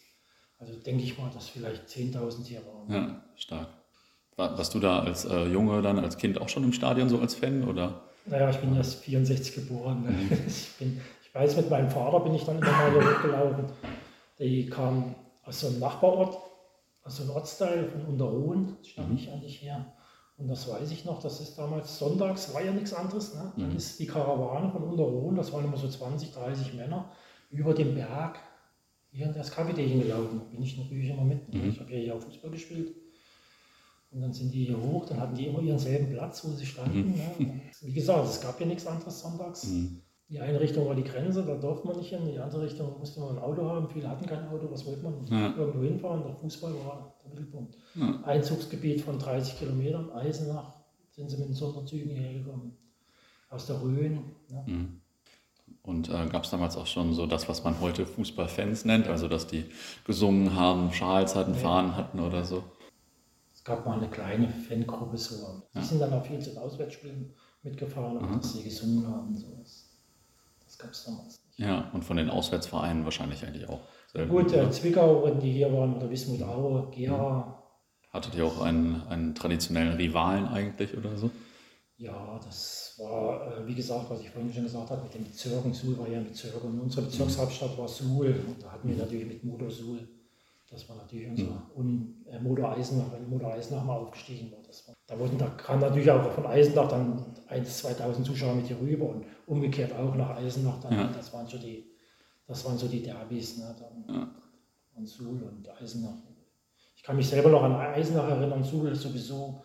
[0.57, 2.91] also denke ich mal, dass vielleicht 10.000 hier waren.
[2.91, 3.82] Ja, stark.
[4.35, 7.35] Warst du da als äh, Junge dann, als Kind auch schon im Stadion so als
[7.35, 7.67] Fan?
[7.67, 8.01] Oder?
[8.25, 10.03] Naja, ich bin erst 64 geboren.
[10.03, 10.11] Ne?
[10.11, 10.29] Mhm.
[10.47, 13.65] Ich, bin, ich weiß, mit meinem Vater bin ich dann immer mal hier hochgelaufen.
[14.39, 16.37] Die kam aus so einem Nachbarort,
[17.03, 19.15] aus so einem Ortsteil von Unterhohen, stamme mhm.
[19.17, 19.85] ich eigentlich her.
[20.37, 23.35] Und das weiß ich noch, das ist damals sonntags, war ja nichts anderes.
[23.35, 23.53] Ne?
[23.55, 23.75] Dann mhm.
[23.75, 27.11] ist die Karawane von Unterhohen, das waren immer so 20, 30 Männer,
[27.51, 28.39] über den Berg
[29.11, 30.41] hier in das Kaffeetechen gelaufen.
[30.51, 31.53] Bin ich natürlich immer mit.
[31.53, 31.59] Ne?
[31.59, 31.69] Mhm.
[31.69, 32.95] Ich habe ja hier auch Fußball gespielt.
[34.13, 36.65] Und dann sind die hier hoch, dann hatten die immer ihren selben Platz, wo sie
[36.65, 37.15] standen.
[37.15, 37.61] Ne?
[37.81, 39.65] Wie gesagt, es gab ja nichts anderes sonntags.
[39.65, 40.01] Mhm.
[40.29, 42.25] Die eine Richtung war die Grenze, da durfte man nicht hin.
[42.25, 43.89] Die andere Richtung musste man ein Auto haben.
[43.89, 44.69] Viele hatten kein Auto.
[44.71, 45.25] Was wollte man?
[45.29, 45.55] Ja.
[45.55, 46.23] Irgendwo hinfahren.
[46.23, 47.77] Der Fußball war der Mittelpunkt.
[47.95, 48.19] Ja.
[48.23, 50.09] Einzugsgebiet von 30 Kilometern.
[50.11, 50.73] Eisenach
[51.11, 52.77] sind sie mit den Sonderzügen hierher gekommen.
[53.49, 54.19] Aus der Rhön.
[54.49, 54.63] Ne?
[54.65, 55.01] Mhm.
[55.83, 59.27] Und äh, gab es damals auch schon so das, was man heute Fußballfans nennt, also
[59.27, 59.65] dass die
[60.05, 61.59] gesungen haben, Schals hatten, ja.
[61.59, 62.63] Fahnen hatten oder so?
[63.63, 65.63] Es gab mal eine kleine Fangruppe so.
[65.73, 65.85] Die ja.
[65.85, 68.41] sind dann auch viel zu den Auswärtsspielen mitgefahren, mhm.
[68.41, 69.33] dass sie gesungen haben.
[69.37, 69.89] Sowas.
[70.65, 71.59] Das gab es damals nicht.
[71.59, 73.79] Ja, und von den Auswärtsvereinen wahrscheinlich eigentlich auch.
[74.27, 77.63] Gut, äh, Zwickau, wenn die hier waren, oder Wismut Aue, Gera.
[78.11, 81.31] Hattet ihr auch einen, einen traditionellen Rivalen eigentlich oder so?
[81.95, 85.73] Ja, das war, äh, wie gesagt, was ich vorhin schon gesagt habe, mit den Bezirken.
[85.73, 88.43] Suhl war ja ein Bezirk und unsere Bezirkshauptstadt war Suhl.
[88.45, 90.05] Und da hatten wir natürlich mit Motor Suhl,
[90.73, 92.25] das war natürlich unser mhm.
[92.29, 94.59] äh, Motor Eisenach, wenn Motor Eisenach mal aufgestiegen war.
[94.59, 98.79] War da, wurden, da kam natürlich auch von Eisenach dann 1.000, 2.000 Zuschauer mit hier
[98.79, 100.79] rüber und umgekehrt auch nach Eisenach.
[100.81, 101.07] Dann, ja.
[101.15, 101.85] Das waren so die,
[102.47, 103.59] das waren so die Derbys.
[103.59, 104.31] Ne, dann, ja.
[104.95, 106.17] Und Suhl und Eisenach.
[106.95, 108.63] Ich kann mich selber noch an Eisenach erinnern.
[108.63, 109.63] Suhl ist sowieso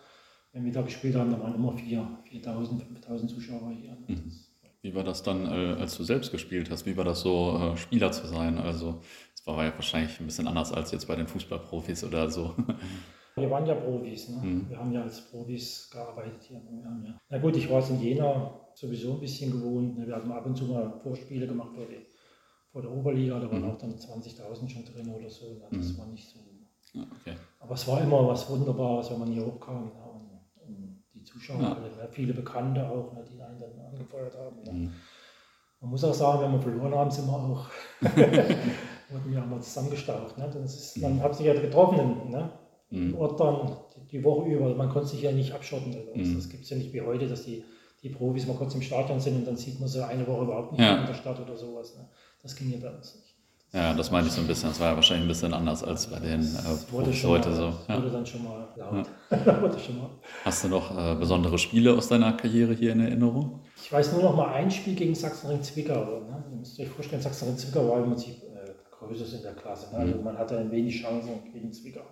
[0.52, 2.12] wenn wir da gespielt haben, da waren immer 4.000,
[2.42, 3.96] 5.000 Zuschauer hier.
[4.06, 4.32] Mhm.
[4.82, 6.86] Wie war das dann, äh, als du selbst gespielt hast?
[6.86, 8.58] Wie war das so, äh, Spieler zu sein?
[8.58, 9.00] Also,
[9.34, 12.54] es war ja wahrscheinlich ein bisschen anders als jetzt bei den Fußballprofis oder so.
[13.40, 14.40] Wir waren ja Profis, ne?
[14.42, 14.68] Mhm.
[14.68, 16.56] wir haben ja als Profis gearbeitet hier.
[16.56, 19.98] Ja, na gut, ich war es in Jena sowieso ein bisschen gewohnt.
[19.98, 20.06] Ne?
[20.06, 22.04] Wir hatten ab und zu mal Vorspiele gemacht vor, die,
[22.72, 23.70] vor der Oberliga, da waren mhm.
[23.70, 25.54] auch dann 20.000 schon drin oder so.
[25.54, 25.66] Ne?
[25.70, 25.98] Das mhm.
[25.98, 26.38] war nicht so.
[26.94, 27.36] Okay.
[27.60, 29.84] Aber es war immer was Wunderbares, wenn man hier hochkam.
[29.84, 29.92] Ne?
[31.28, 31.76] Zuschauer, ja.
[32.10, 34.62] viele Bekannte auch, ne, die einen dann angefeuert haben.
[34.64, 34.72] Ne.
[34.72, 34.92] Mhm.
[35.80, 37.66] Man muss auch sagen, wenn wir verloren haben, sind wir auch,
[38.00, 40.36] wurden wir einmal zusammengestaucht.
[40.36, 40.50] Ne?
[40.52, 41.02] Das ist, mhm.
[41.02, 42.50] Man hat sich ja getroffen ne?
[42.90, 43.10] Mhm.
[43.10, 43.76] im Ort dann
[44.10, 44.74] die, Woche über.
[44.74, 45.94] Man konnte sich ja nicht abschotten.
[45.94, 46.34] Also mhm.
[46.34, 47.62] Das gibt es ja nicht wie heute, dass die,
[48.02, 50.72] die Profis mal kurz im Stadion sind und dann sieht man sie eine Woche überhaupt
[50.72, 51.00] nicht ja.
[51.00, 51.94] in der Stadt oder sowas.
[51.96, 52.08] Ne?
[52.42, 53.27] Das ging ja bei uns nicht.
[53.72, 54.70] Ja, das meine ich so ein bisschen.
[54.70, 57.74] Das war ja wahrscheinlich ein bisschen anders als bei den äh, wurde heute so.
[57.86, 57.96] Ja.
[57.98, 59.06] Wurde dann schon mal laut.
[59.30, 59.60] Ja.
[59.62, 60.10] wurde schon mal.
[60.44, 63.60] Hast du noch äh, besondere Spiele aus deiner Karriere hier in Erinnerung?
[63.76, 66.20] Ich weiß nur noch mal ein Spiel gegen Sachsenring-Zwickau.
[66.20, 66.44] Ne?
[66.50, 69.92] Ihr müsst euch vorstellen, Sachsenring-Zwickau war im Prinzip äh, größtes in der Klasse.
[69.92, 69.98] Ne?
[69.98, 70.24] Also mhm.
[70.24, 72.04] man hatte ein wenig Chancen gegen Zwickau.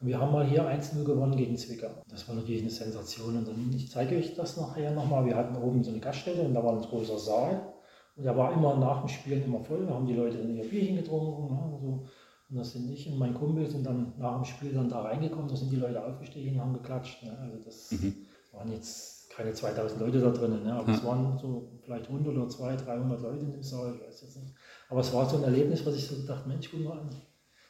[0.00, 1.88] Und wir haben mal hier 1-0 gewonnen gegen Zwickau.
[2.08, 3.38] Das war natürlich eine Sensation.
[3.38, 5.24] Und dann, ich zeige euch das nachher nochmal.
[5.24, 7.72] Wir hatten oben so eine Gaststätte und da war ein großer Saal.
[8.20, 9.86] Und er war immer nach dem Spielen immer voll.
[9.86, 11.54] Da haben die Leute dann ihr Bierchen getrunken.
[11.54, 12.06] Ne, und, so.
[12.50, 15.48] und das sind ich und mein Kumpel sind dann nach dem Spiel dann da reingekommen.
[15.48, 17.22] Da sind die Leute aufgestiegen und haben geklatscht.
[17.22, 17.34] Ne?
[17.40, 18.14] Also das mhm.
[18.52, 20.74] waren jetzt keine 2000 Leute da drinnen, ne?
[20.74, 20.98] aber ja.
[20.98, 24.36] es waren so vielleicht 100 oder 200, 300 Leute in dem Saal, ich weiß jetzt
[24.36, 24.54] nicht.
[24.90, 27.08] Aber es war so ein Erlebnis, was ich so gedacht, Mensch, guck mal an,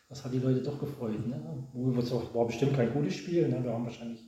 [0.08, 1.24] das hat die Leute doch gefreut.
[1.28, 1.68] Ne?
[2.34, 3.62] war bestimmt kein gutes Spiel, ne?
[3.62, 4.20] wir haben wahrscheinlich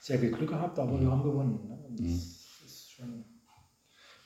[0.00, 1.60] sehr viel Glück gehabt, aber wir haben gewonnen.
[1.66, 1.78] Ne?
[1.88, 2.66] Und das mhm.
[2.66, 3.24] ist schon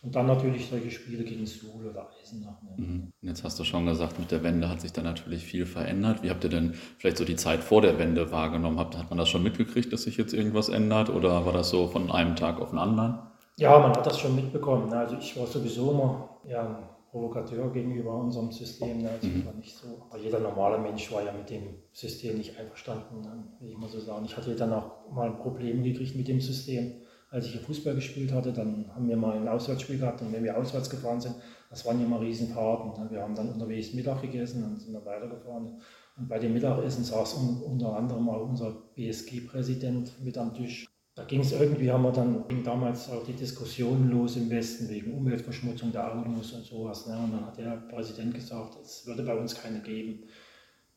[0.06, 2.62] und dann natürlich solche Spiele gegen Suhl oder Eisenach.
[2.62, 2.74] Ne?
[2.76, 3.12] Mhm.
[3.22, 6.22] Jetzt hast du schon gesagt, mit der Wende hat sich da natürlich viel verändert.
[6.22, 8.78] Wie habt ihr denn vielleicht so die Zeit vor der Wende wahrgenommen?
[8.78, 11.88] Hat, hat man das schon mitgekriegt, dass sich jetzt irgendwas ändert oder war das so
[11.88, 13.18] von einem Tag auf den anderen?
[13.56, 14.90] Ja, man hat das schon mitbekommen.
[14.90, 14.96] Ne?
[14.96, 16.76] Also ich war sowieso immer ja, ein
[17.10, 19.02] Provokateur gegenüber unserem System.
[19.02, 19.10] Ne?
[19.10, 19.44] Also mhm.
[19.44, 20.06] war nicht so.
[20.08, 23.42] Aber jeder normale Mensch war ja mit dem System nicht einverstanden, ne?
[23.58, 24.24] will ich mal so sagen.
[24.24, 26.92] Ich hatte dann auch mal ein Problem gekriegt mit dem System
[27.30, 30.44] als ich hier Fußball gespielt hatte, dann haben wir mal ein Auswärtsspiel gehabt und wenn
[30.44, 31.34] wir auswärts gefahren sind,
[31.70, 33.10] das waren ja mal Riesenfahrten.
[33.10, 35.80] Wir haben dann unterwegs Mittag gegessen und sind dann weitergefahren.
[36.16, 40.86] Und bei dem Mittagessen saß unter anderem auch unser BSG-Präsident mit am Tisch.
[41.14, 44.88] Da ging es irgendwie, haben wir dann ging damals auch die Diskussion los im Westen
[44.88, 47.06] wegen Umweltverschmutzung der Autos und sowas.
[47.06, 47.18] Ne?
[47.18, 50.24] Und dann hat der Präsident gesagt, es würde bei uns keine geben.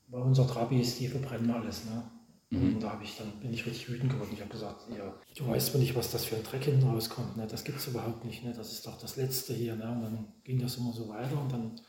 [0.07, 1.85] Bei unserer Trabis, die verbrennen alles.
[1.85, 2.03] Ne?
[2.51, 2.75] Mhm.
[2.75, 4.31] Und da ich dann, bin ich richtig wütend geworden.
[4.33, 7.37] Ich habe gesagt, ja, du weißt mir nicht, was das für ein Dreck hinten rauskommt.
[7.37, 7.45] Ne?
[7.47, 8.43] Das gibt es überhaupt nicht.
[8.43, 8.53] Ne?
[8.53, 9.75] Das ist doch das Letzte hier.
[9.75, 9.91] Ne?
[9.91, 11.79] Und dann ging das immer so weiter und dann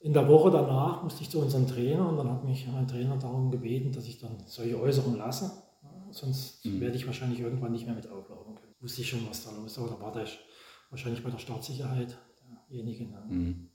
[0.00, 3.16] in der Woche danach musste ich zu unserem Trainer und dann hat mich mein Trainer
[3.16, 5.50] darum gebeten, dass ich dann solche Äußerungen lasse.
[6.10, 6.80] sonst mhm.
[6.80, 8.74] werde ich wahrscheinlich irgendwann nicht mehr mit auflaufen können.
[8.80, 10.40] Wusste ich schon, was da los ist, aber da war ich
[10.90, 12.18] wahrscheinlich bei der Staatssicherheit
[12.68, 13.04] derjenige.
[13.04, 13.22] Ne?
[13.28, 13.68] Mhm.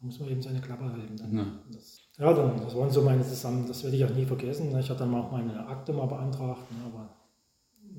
[0.00, 1.16] Da muss man eben seine Klappe halten.
[1.36, 1.62] Ja.
[1.72, 4.70] Das, ja, dann, das waren so meine zusammen, das werde ich auch nie vergessen.
[4.70, 4.80] Ne?
[4.80, 6.84] Ich hatte dann auch meine Akte mal beantragt, ne?
[6.84, 7.16] aber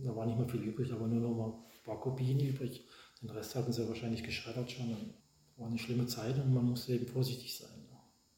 [0.03, 2.85] da war nicht mehr viel übrig, aber nur noch mal ein paar Kopien übrig.
[3.21, 4.95] Den Rest hatten sie wahrscheinlich geschreddert schon.
[5.57, 7.69] War eine schlimme Zeit und man musste eben vorsichtig sein.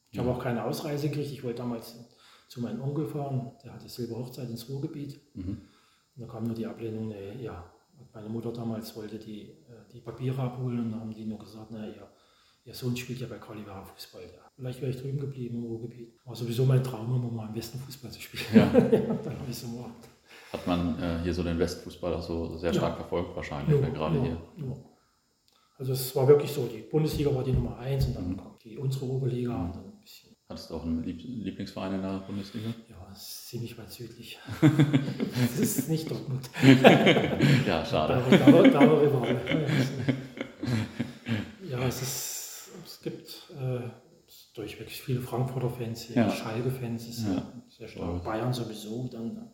[0.09, 0.23] Ich ja.
[0.23, 1.31] habe auch keine Ausreise gekriegt.
[1.31, 1.95] Ich wollte damals
[2.47, 5.19] zu meinem Onkel fahren, der hatte Silberhochzeit ins Ruhrgebiet.
[5.35, 5.61] Mhm.
[6.15, 7.73] Und da kam nur die Ablehnung, nee, ja,
[8.13, 12.07] meine Mutter damals wollte die, äh, die Papiere abholen und haben die nur gesagt, naja,
[12.65, 14.23] ihr, Sohn spielt ja bei Calivera Fußball.
[14.23, 14.51] Ja.
[14.55, 16.13] Vielleicht wäre ich drüben geblieben im Ruhrgebiet.
[16.25, 18.43] War sowieso mein Traum, immer mal im Westen Fußball zu spielen.
[18.53, 18.65] Ja.
[19.23, 20.09] dann habe ich so gemacht.
[20.51, 22.95] Hat man äh, hier so den Westfußball auch so sehr stark ja.
[22.97, 24.37] verfolgt wahrscheinlich, ja, gerade hier.
[25.77, 28.37] Also es war wirklich so, die Bundesliga war die Nummer eins und dann mhm.
[28.37, 29.65] kam die unsere Oberliga mhm.
[29.65, 30.33] und dann ein bisschen.
[30.47, 32.69] Hattest du auch einen Lieblingsverein in der Bundesliga?
[32.87, 34.37] Ja, ziemlich weit südlich.
[34.61, 36.49] das ist nicht Dortmund.
[37.65, 38.21] ja, schade.
[38.29, 39.27] Da, da, da.
[41.69, 42.32] Ja, es, ist,
[43.03, 43.89] gibt äh,
[44.55, 46.29] durchweg viele Frankfurter Fans, ja.
[46.29, 47.53] Schalke-Fans, ist ja.
[47.69, 48.23] sehr stark.
[48.23, 49.51] Bayern sowieso, dann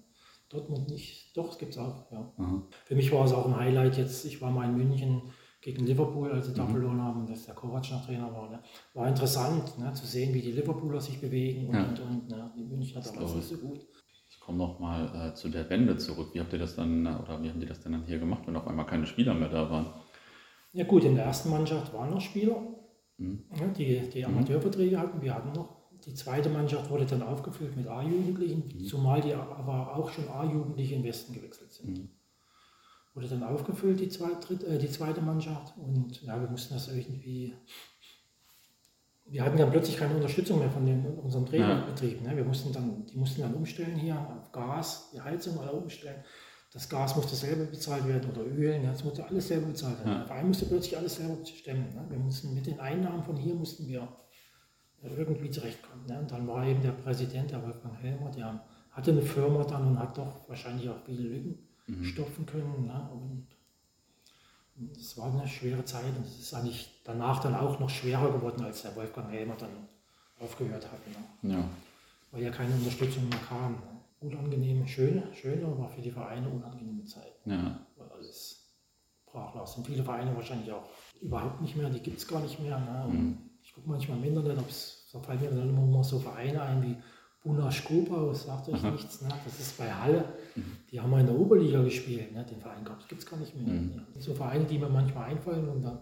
[0.49, 1.35] Dortmund nicht.
[1.37, 2.31] Doch, es gibt es auch, ja.
[2.37, 2.63] Mhm.
[2.85, 4.25] Für mich war es auch ein Highlight jetzt.
[4.25, 5.21] Ich war mal in München
[5.61, 6.71] gegen Liverpool, als sie da mhm.
[6.71, 8.49] verloren haben, dass der Kovac noch Trainer war.
[8.49, 8.59] Ne?
[8.93, 9.93] War interessant ne?
[9.93, 11.83] zu sehen, wie die Liverpooler sich bewegen und, ja.
[11.83, 12.51] und, und ne?
[12.57, 13.85] die Münchner damals nicht so gut.
[14.29, 16.29] Ich komme nochmal äh, zu der Wende zurück.
[16.33, 18.43] Wie habt ihr das dann, äh, oder wie haben die das denn dann hier gemacht,
[18.45, 19.87] wenn auf einmal keine Spieler mehr da waren?
[20.71, 22.61] Ja gut, in der ersten Mannschaft waren noch Spieler,
[23.19, 23.43] mhm.
[23.59, 24.37] ja, die, die mhm.
[24.37, 25.21] Amateurverträge hatten.
[25.21, 25.77] Wir hatten noch.
[26.05, 28.85] Die zweite Mannschaft wurde dann aufgefüllt mit A-Jugendlichen, mhm.
[28.85, 31.89] zumal die aber auch schon A-Jugendliche in den Westen gewechselt sind.
[31.89, 32.09] Mhm
[33.19, 35.73] wurde dann aufgefüllt, die, zwei, dritt, äh, die zweite Mannschaft.
[35.77, 37.53] Und ja, wir mussten das irgendwie.
[39.25, 42.23] Wir hatten dann plötzlich keine Unterstützung mehr von dem, unserem Trainerbetrieb.
[42.23, 42.35] Ne?
[42.35, 46.23] Wir mussten dann, die mussten dann umstellen hier auf Gas, die Heizung alle umstellen.
[46.71, 48.91] Das Gas musste selber bezahlt werden oder Öl, ne?
[48.91, 50.11] das musste alles selber bezahlt werden.
[50.11, 50.17] Ja.
[50.19, 51.95] Der Verein musste plötzlich alles selber stemmen.
[51.95, 52.05] Ne?
[52.09, 54.07] Wir mussten mit den Einnahmen von hier mussten wir
[55.01, 56.05] irgendwie zurechtkommen.
[56.05, 56.19] Ne?
[56.19, 59.99] Und dann war eben der Präsident, der Wolfgang Helmer, der hatte eine Firma dann und
[59.99, 62.03] hat doch wahrscheinlich auch viele Lücken mhm.
[62.03, 62.85] stopfen können.
[62.85, 63.09] Ne?
[63.13, 63.47] Und
[64.97, 68.63] es war eine schwere Zeit und es ist eigentlich danach dann auch noch schwerer geworden,
[68.63, 69.69] als der Wolfgang Helmer dann
[70.39, 70.99] aufgehört hat.
[71.41, 71.53] Ne?
[71.53, 71.63] Ja.
[72.31, 73.81] Weil ja keine Unterstützung mehr kam.
[74.21, 74.29] Ne?
[74.29, 77.35] Unangenehm, schön, schön, aber für die Vereine unangenehme Zeit.
[77.45, 77.79] Ja.
[77.97, 78.59] Weil alles
[79.25, 79.65] brach lag.
[79.65, 80.89] Sind viele Vereine wahrscheinlich auch
[81.21, 82.79] überhaupt nicht mehr, die gibt es gar nicht mehr.
[82.79, 83.13] Ne?
[83.13, 83.37] Mhm.
[83.61, 86.81] Ich gucke manchmal im Internet, ob es, da fallen mir dann immer so Vereine ein
[86.83, 86.95] wie
[87.43, 88.91] Buna Skopau, sagt euch Aha.
[88.91, 89.21] nichts.
[89.21, 89.29] Ne?
[89.45, 90.25] Das ist bei Halle.
[90.55, 90.77] Mhm.
[90.91, 92.33] Die haben mal in der Oberliga gespielt.
[92.33, 92.45] Ne?
[92.45, 93.73] Den Verein gibt es gar nicht mehr.
[93.73, 94.03] Mhm.
[94.13, 94.21] Ja.
[94.21, 95.99] So Vereine, die mir manchmal einfallen und dann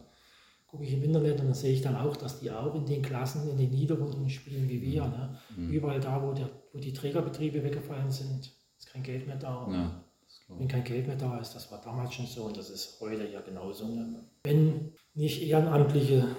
[0.66, 3.02] gucke ich im Internet und dann sehe ich dann auch, dass die auch in den
[3.02, 5.06] Klassen, in den niederen spielen wie wir.
[5.06, 5.38] Ne?
[5.56, 5.70] Mhm.
[5.70, 9.68] Überall da, wo, der, wo die Trägerbetriebe weggefallen sind, ist kein Geld mehr da.
[9.72, 10.04] Ja,
[10.50, 13.28] wenn kein Geld mehr da ist, das war damals schon so und das ist heute
[13.28, 13.88] ja genauso.
[13.88, 14.24] Ne?
[14.44, 16.36] Wenn nicht Ehrenamtliche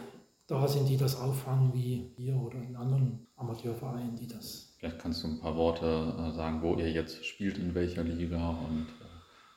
[0.46, 4.74] da sind, die das auffangen, wie hier oder in anderen Amateurvereinen, die das.
[4.78, 8.50] Vielleicht kannst du ein paar Worte äh, sagen, wo ihr jetzt spielt, in welcher Liga
[8.50, 9.04] und äh,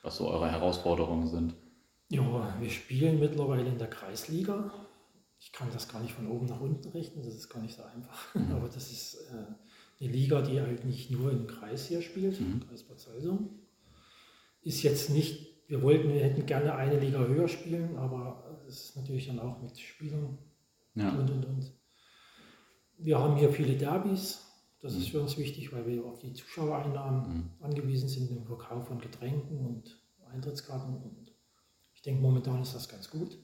[0.02, 1.54] was so eure Herausforderungen sind.
[2.10, 4.70] Ja, wir spielen mittlerweile in der Kreisliga.
[5.40, 7.82] Ich kann das gar nicht von oben nach unten richten, das ist gar nicht so
[7.84, 8.34] einfach.
[8.34, 8.52] Mhm.
[8.56, 9.46] Aber das ist äh,
[10.02, 12.60] eine Liga, die halt nicht nur im Kreis hier spielt, mhm.
[12.68, 13.50] Kreis Bad Salzung.
[14.62, 18.96] Ist jetzt nicht, wir wollten, wir hätten gerne eine Liga höher spielen, aber es ist
[18.96, 20.38] natürlich dann auch mit Spielern
[20.94, 21.10] ja.
[21.10, 21.72] Und, und, und.
[22.98, 24.46] Wir haben hier viele Derbys.
[24.80, 25.00] Das mhm.
[25.00, 27.50] ist für uns wichtig, weil wir auf die Zuschauereinnahmen mhm.
[27.60, 29.98] angewiesen sind im Verkauf von Getränken und
[30.32, 30.96] Eintrittskarten.
[30.96, 31.32] Und
[31.94, 33.38] ich denke, momentan ist das ganz gut.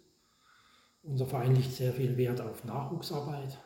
[1.03, 3.59] Unser Verein legt sehr viel Wert auf Nachwuchsarbeit.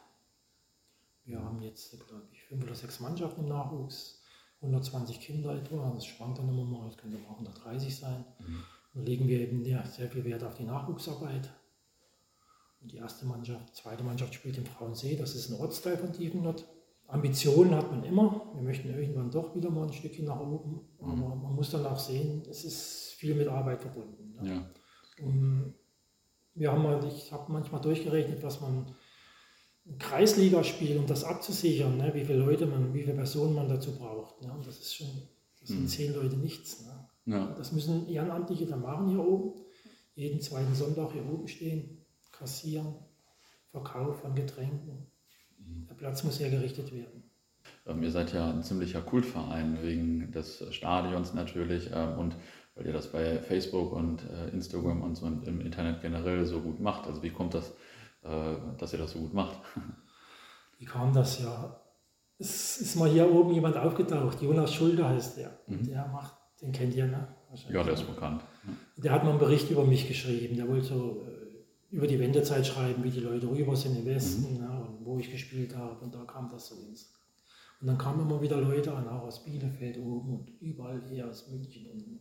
[1.24, 4.22] Wir haben jetzt, glaube ich, fünf oder sechs Mannschaften im Nachwuchs,
[4.60, 5.90] 120 Kinder etwa.
[5.94, 8.24] Das schwankt dann immer mal, das könnte auch 130 sein.
[8.38, 8.64] Mhm.
[8.94, 11.50] Da legen wir eben sehr viel Wert auf die Nachwuchsarbeit.
[12.80, 16.12] Und die erste Mannschaft, die zweite Mannschaft spielt im Frauensee, das ist ein Ortsteil von
[16.12, 16.66] Tiefenort.
[17.06, 18.50] Ambitionen hat man immer.
[18.54, 20.80] Wir möchten irgendwann doch wieder mal ein Stückchen nach oben.
[21.00, 21.08] Mhm.
[21.08, 24.32] Aber man muss dann auch sehen, es ist viel mit Arbeit verbunden.
[24.42, 24.48] Ne?
[24.48, 24.66] Ja.
[26.54, 28.86] Wir haben mal, ich habe manchmal durchgerechnet, was man
[29.86, 32.12] ein Kreisligaspiel, um das abzusichern, ne?
[32.14, 34.40] wie viele Leute man, wie viele Personen man dazu braucht.
[34.42, 34.52] Ne?
[34.52, 35.08] Und das ist schon,
[35.60, 35.88] das sind mhm.
[35.88, 36.84] zehn Leute nichts.
[36.84, 37.34] Ne?
[37.34, 37.54] Ja.
[37.56, 39.60] Das müssen Ehrenamtliche dann machen hier oben.
[40.14, 42.94] Jeden zweiten Sonntag hier oben stehen kassieren,
[43.70, 45.06] Verkauf von Getränken.
[45.58, 45.86] Mhm.
[45.88, 47.22] Der Platz muss hergerichtet werden.
[47.86, 52.36] Ähm, ihr seid ja ein ziemlicher Kultverein wegen des Stadions natürlich ähm, und
[52.74, 56.80] weil ihr das bei Facebook und äh, Instagram und so im Internet generell so gut
[56.80, 57.06] macht.
[57.06, 57.72] Also wie kommt das,
[58.22, 59.58] dass ihr das so gut macht?
[60.78, 61.80] wie kam das ja?
[62.38, 65.60] Es ist mal hier oben jemand aufgetaucht, Jonas Schulter heißt der.
[65.66, 65.86] Mhm.
[65.86, 67.28] Der macht, den kennt ihr, ne?
[67.70, 68.42] Ja, der ist bekannt.
[68.96, 70.56] Der hat mal einen Bericht über mich geschrieben.
[70.56, 74.54] Der wollte so äh, über die Wendezeit schreiben, wie die Leute rüber sind im Westen
[74.54, 74.60] mhm.
[74.60, 76.02] ne, und wo ich gespielt habe.
[76.04, 77.12] Und da kam das so ins.
[77.80, 81.48] Und dann kamen immer wieder Leute an, auch aus Bielefeld oben und überall hier aus
[81.48, 81.90] München.
[81.90, 82.20] Und,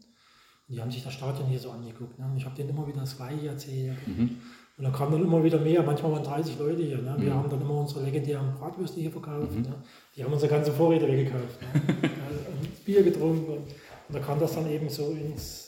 [0.71, 2.17] und die haben sich das Stadion hier so angeguckt.
[2.17, 2.25] Ne?
[2.25, 3.97] Und ich habe denen immer wieder das Gleiche erzählt.
[4.07, 4.37] Mhm.
[4.77, 6.97] Und dann kamen dann immer wieder mehr, manchmal waren 30 Leute hier.
[6.97, 7.13] Ne?
[7.17, 7.39] Wir mhm.
[7.39, 9.51] haben dann immer unsere legendären Bratwürste hier verkauft.
[9.51, 9.63] Mhm.
[9.63, 9.75] Ne?
[10.15, 11.59] Die haben unsere ganzen Vorräte weggekauft.
[11.61, 12.09] Ne?
[12.85, 13.51] Bier getrunken.
[13.51, 15.67] Und, und da kam das dann eben so ins.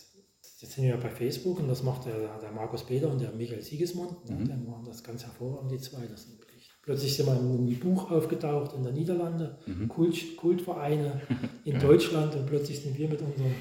[0.61, 3.33] Jetzt sind wir ja bei Facebook und das macht der, der Markus Peter und der
[3.33, 4.29] Michael Siegesmund.
[4.29, 4.37] Ne?
[4.37, 4.47] Mhm.
[4.47, 6.07] Dann waren das ganz hervorragend, die zwei.
[6.09, 6.71] Das sind wirklich.
[6.81, 9.89] Plötzlich sind wir einem Buch aufgetaucht in der Niederlande, mhm.
[9.89, 11.19] Kult, Kultvereine
[11.65, 13.53] in Deutschland und plötzlich sind wir mit unserem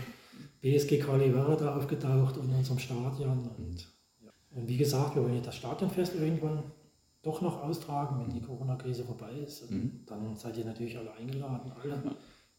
[0.63, 3.51] BSG Calivera da aufgetaucht in unserem Stadion.
[3.59, 3.87] Und
[4.55, 6.63] und wie gesagt, wir wollen jetzt das Stadionfest irgendwann
[7.23, 9.71] doch noch austragen, wenn die Corona-Krise vorbei ist.
[9.71, 10.01] Mhm.
[10.07, 12.03] Dann seid ihr natürlich alle eingeladen, alle.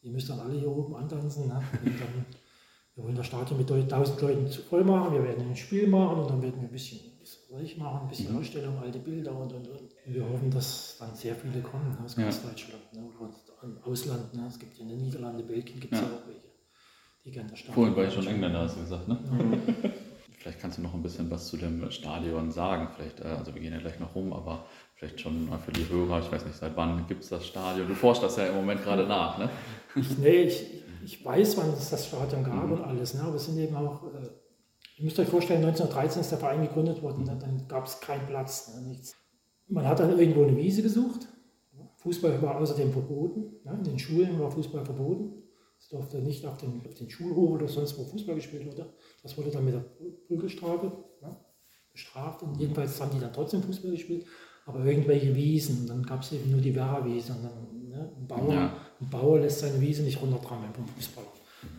[0.02, 1.48] Ihr müsst dann alle hier oben antanzen.
[1.48, 1.62] Ne?
[1.84, 2.26] Dann,
[2.96, 6.30] wir wollen das Stadion mit 1000 Leuten voll machen, wir werden ein Spiel machen und
[6.30, 7.00] dann werden wir ein bisschen
[7.64, 8.40] ich machen, ein bisschen mhm.
[8.40, 9.96] Ausstellung, alte Bilder und, und, und.
[10.06, 12.50] Wir hoffen, dass dann sehr viele kommen aus ganz ja.
[12.50, 13.04] Deutschland ne?
[13.20, 14.34] oder im Ausland.
[14.34, 14.48] Ne?
[14.48, 16.06] Es gibt in den Niederlanden, Belgien gibt es ja.
[16.08, 16.48] auch welche,
[17.32, 19.18] Stadion Vorhin war ich schon Engländer, hast du gesagt, ne?
[19.24, 19.90] Ja.
[20.40, 22.90] Vielleicht kannst du noch ein bisschen was zu dem Stadion sagen.
[22.96, 25.88] Vielleicht, äh, also wir gehen ja gleich noch rum, aber vielleicht schon mal für die
[25.88, 27.88] Hörer, ich weiß nicht, seit wann gibt es das Stadion?
[27.88, 29.50] Du forschst das ja im Moment gerade nach, ne?
[29.96, 32.74] Ich, nee, ich, ich weiß, wann es das Stadion gab mhm.
[32.74, 33.22] und alles, ne?
[33.22, 34.28] aber es sind eben auch, äh,
[34.98, 37.38] ihr müsst euch vorstellen, 1913 ist der Verein gegründet worden, ne?
[37.40, 38.88] dann gab es keinen Platz, ne?
[38.88, 39.16] nichts.
[39.70, 41.30] Man hat dann irgendwo eine Wiese gesucht.
[41.98, 43.62] Fußball war außerdem verboten.
[43.64, 43.76] Ne?
[43.78, 45.43] In den Schulen war Fußball verboten.
[45.94, 48.92] Durfte nicht auf den, auf den Schulhof oder sonst wo Fußball gespielt wurde.
[49.22, 49.86] Das wurde dann mit der
[50.28, 51.38] Prügelstrafe ne,
[51.92, 52.42] bestraft.
[52.42, 54.26] Und jedenfalls haben die dann trotzdem Fußball gespielt,
[54.66, 55.86] aber irgendwelche Wiesen.
[55.86, 57.34] dann gab es eben nur die Werra-Wiese.
[57.34, 58.76] ne, ein, Bauer, ja.
[59.00, 61.28] ein Bauer lässt seine Wiese nicht runtertrammeln vom Fußballer.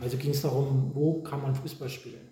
[0.01, 2.29] Also ging es darum, wo kann man Fußball spielen.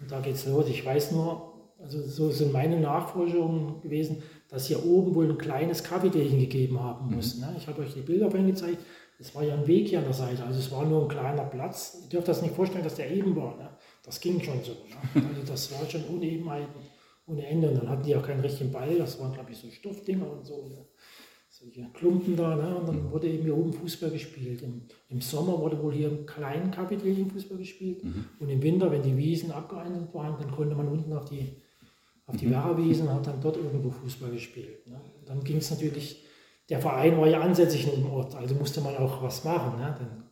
[0.00, 0.68] Und da geht es los.
[0.68, 5.84] Ich weiß nur, also so sind meine Nachforschungen gewesen, dass hier oben wohl ein kleines
[5.84, 7.36] Kaffeedächen gegeben haben muss.
[7.36, 7.42] Mhm.
[7.42, 7.54] Ne?
[7.58, 8.78] Ich habe euch die Bilder vorhin gezeigt.
[9.20, 11.44] Es war ja ein Weg hier an der Seite, also es war nur ein kleiner
[11.44, 11.98] Platz.
[12.02, 13.54] Ihr dürft das nicht vorstellen, dass der eben war.
[13.58, 13.68] Ne?
[14.02, 14.72] Das ging schon so.
[14.72, 15.26] Ne?
[15.28, 16.80] Also das war schon Unebenheiten
[17.26, 17.68] ohne Ende.
[17.68, 20.46] Und dann hatten die auch keinen richtigen Ball, das waren, glaube ich, so Stoffdinger und
[20.46, 20.68] so.
[20.68, 20.86] Ne?
[21.50, 22.56] Solche Klumpen da.
[22.56, 22.74] Ne?
[22.74, 23.10] Und dann mhm.
[23.10, 24.62] wurde eben hier oben Fußball gespielt.
[24.62, 28.02] Im, Im, Sommer wurde wohl hier im kleinen Kapitän Fußball gespielt.
[28.02, 28.24] Mhm.
[28.38, 31.56] Und im Winter, wenn die Wiesen abgeeinigt waren, dann konnte man unten auf die,
[32.26, 32.52] auf die mhm.
[32.52, 34.86] Werrawiesen und hat dann dort irgendwo Fußball gespielt.
[34.88, 34.98] Ne?
[35.26, 36.24] Dann ging es natürlich
[36.70, 39.78] der Verein war ja ansässig in dem Ort, also musste man auch was machen.
[39.78, 39.94] Ne?
[39.98, 40.30] Dann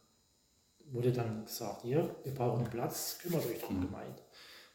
[0.93, 3.87] wurde dann gesagt, hier, wir brauchen einen Platz, kümmert euch drum, mhm.
[3.87, 4.23] Gemeinde.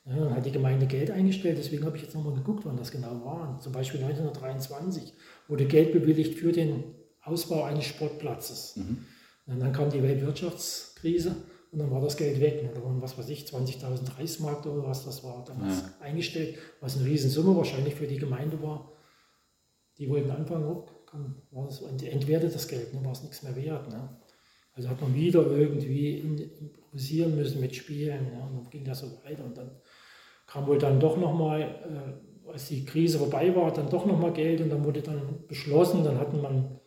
[0.06, 2.92] Ja, dann hat die Gemeinde Geld eingestellt, deswegen habe ich jetzt nochmal geguckt, wann das
[2.92, 3.58] genau war.
[3.62, 5.14] Zum Beispiel 1923
[5.48, 6.84] wurde Geld bewilligt für den
[7.22, 8.76] Ausbau eines Sportplatzes.
[8.76, 9.06] Mhm.
[9.46, 11.36] Dann kam die Weltwirtschaftskrise
[11.72, 12.64] und dann war das Geld weg.
[12.64, 12.72] Ne?
[12.74, 16.06] Da waren, was weiß ich, 20.000 Reichsmark oder was das war damals ja.
[16.06, 18.92] eingestellt, was eine Riesensumme wahrscheinlich für die Gemeinde war.
[19.98, 20.66] Die wollten anfangen,
[21.52, 23.90] war es entwertet das Geld, ne, war es nichts mehr wert.
[23.90, 24.10] Ne?
[24.74, 28.28] Also hat man wieder irgendwie improvisieren müssen mit Spielen.
[28.34, 29.44] Ja, und dann ging das so weiter.
[29.46, 29.72] Und dann
[30.48, 34.62] kam wohl dann doch nochmal, äh, als die Krise vorbei war, dann doch nochmal Geld
[34.62, 36.80] und dann wurde dann beschlossen, dann hatten man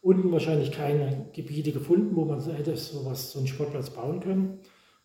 [0.00, 4.58] unten wahrscheinlich keine Gebiete gefunden, wo man hätte sowas, so einen Sportplatz bauen können.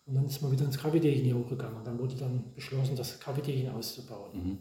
[0.06, 1.78] Und dann ist man wieder ins Kapitän hier hochgegangen.
[1.78, 4.30] Und dann wurde dann beschlossen, das Kapitän auszubauen.
[4.32, 4.58] Mhm.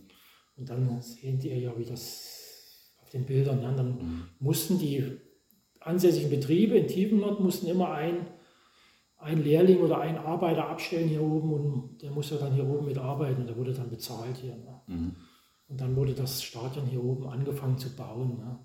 [0.58, 2.47] Und dann sehen ihr ja, wie das
[3.14, 3.62] den Bildern.
[3.62, 3.72] Ja.
[3.72, 4.24] Dann mhm.
[4.40, 5.20] mussten die
[5.88, 8.28] ansässigen Betriebe in Tiefenort mussten immer ein,
[9.18, 13.42] ein Lehrling oder ein Arbeiter abstellen hier oben und der musste dann hier oben mitarbeiten
[13.42, 14.56] und der wurde dann bezahlt hier.
[14.56, 14.82] Ne.
[14.88, 15.16] Mhm.
[15.70, 18.38] Und dann wurde das Stadion hier oben angefangen zu bauen.
[18.38, 18.60] Ne.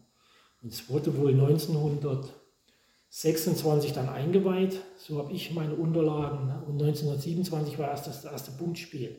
[0.62, 6.46] Und es wurde wohl 1926 dann eingeweiht, so habe ich meine Unterlagen.
[6.46, 6.62] Ne.
[6.66, 9.16] Und 1927 war erst das erste Punktspiel.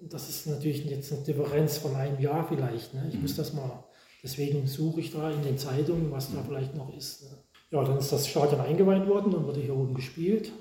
[0.00, 2.94] Das ist natürlich jetzt eine Differenz von einem Jahr vielleicht.
[2.94, 3.06] Ne?
[3.08, 3.22] Ich mhm.
[3.22, 3.84] muss das mal
[4.28, 7.22] Deswegen suche ich da in den Zeitungen, was da vielleicht noch ist.
[7.22, 7.38] Ne?
[7.70, 10.52] Ja, dann ist das Stadion eingeweiht worden, dann wurde hier oben gespielt.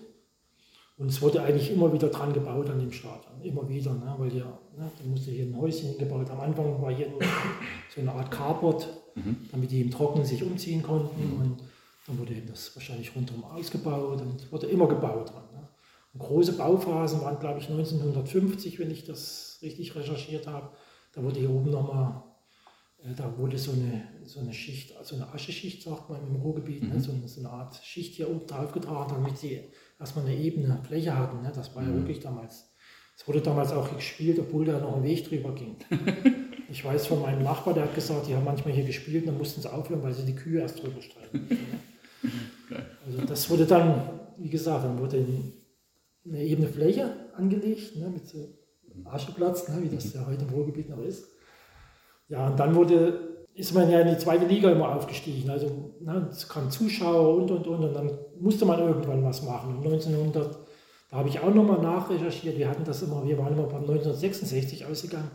[0.97, 4.15] Und es wurde eigentlich immer wieder dran gebaut an dem Stadion, immer wieder, ne?
[4.17, 4.45] weil ja,
[4.77, 6.29] ne, da musste hier ein Häuschen gebaut.
[6.29, 7.19] Am Anfang war hier nur
[7.93, 9.35] so eine Art Carport, mhm.
[9.51, 11.21] damit die im Trockenen sich umziehen konnten.
[11.21, 11.41] Mhm.
[11.41, 11.59] Und
[12.07, 15.43] dann wurde eben das wahrscheinlich rundherum ausgebaut und wurde immer gebaut dran.
[15.51, 15.67] Ne?
[16.13, 20.69] Und große Bauphasen waren, glaube ich, 1950, wenn ich das richtig recherchiert habe.
[21.11, 22.23] Da wurde hier oben nochmal
[23.15, 26.89] da wurde so eine, so eine Schicht, also eine Ascheschicht, sagt man im Ruhrgebiet, ne,
[26.89, 26.95] mhm.
[26.95, 29.61] ne, so, eine, so, eine, Art Schicht hier oben drauf getragen, damit sie
[29.99, 31.41] erstmal eine ebene Fläche hatten.
[31.41, 31.51] Ne?
[31.53, 31.89] Das war mhm.
[31.89, 32.73] ja wirklich damals.
[33.15, 35.75] Es wurde damals auch gespielt, obwohl da noch ein Weg drüber ging.
[36.69, 39.37] Ich weiß von meinem Nachbar, der hat gesagt, die haben manchmal hier gespielt und dann
[39.37, 41.47] mussten sie aufhören, weil sie die Kühe erst drüber streichen.
[43.05, 45.25] also das wurde dann, wie gesagt, dann wurde
[46.25, 48.53] eine ebene Fläche angelegt, ne, mit so
[49.05, 51.29] Ascheplatz, ne, wie das ja heute im Ruhrgebiet noch ist.
[52.29, 55.49] Ja, und dann wurde, ist man ja in die zweite Liga immer aufgestiegen.
[55.49, 59.77] Also ne, es kamen Zuschauer und und und und dann musste man irgendwann was machen.
[59.77, 60.57] Und 1900,
[61.09, 64.85] da habe ich auch nochmal nachrecherchiert, wir hatten das immer, wir waren immer beim 1966
[64.85, 65.31] ausgegangen.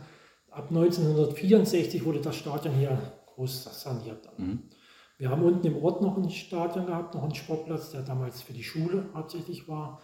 [0.51, 2.97] Ab 1964 wurde das Stadion hier
[3.33, 4.29] groß saniert.
[4.37, 4.69] Mhm.
[5.17, 8.53] Wir haben unten im Ort noch ein Stadion gehabt, noch einen Sportplatz, der damals für
[8.53, 10.01] die Schule hauptsächlich war.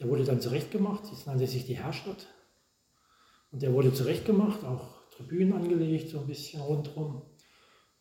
[0.00, 2.26] Der wurde dann zurechtgemacht, das nannte sich die Herstadt.
[3.52, 7.22] Und der wurde zurechtgemacht, auch Tribünen angelegt, so ein bisschen rundherum.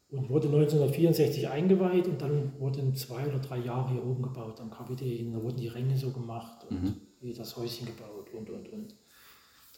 [0.10, 4.70] Und wurde 1964 eingeweiht und dann wurden zwei oder drei Jahre hier oben gebaut am
[4.70, 5.34] KWD.
[5.34, 7.34] Da wurden die Ränge so gemacht und mhm.
[7.34, 8.96] das Häuschen gebaut und und und.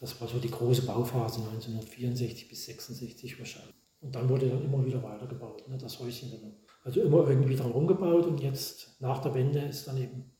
[0.00, 3.74] Das war so die große Bauphase 1964 bis 66 wahrscheinlich.
[4.00, 6.30] Und dann wurde dann immer wieder weitergebaut, ne, das Häuschen.
[6.32, 6.56] Dann.
[6.82, 10.32] Also immer irgendwie dran rumgebaut und jetzt nach der Wende ist dann eben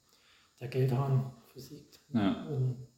[0.61, 2.01] der Geldhahn versiegt.
[2.13, 2.47] Ja.
[2.49, 2.89] Und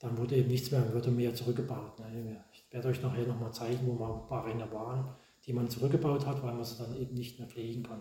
[0.00, 2.00] dann wurde eben nichts mehr, wurde mehr zurückgebaut.
[2.00, 2.44] Ne.
[2.70, 5.08] Ich werde euch nachher nochmal zeigen, wo mal ein paar Ringe waren,
[5.44, 8.00] die man zurückgebaut hat, weil man sie dann eben nicht mehr pflegen kann.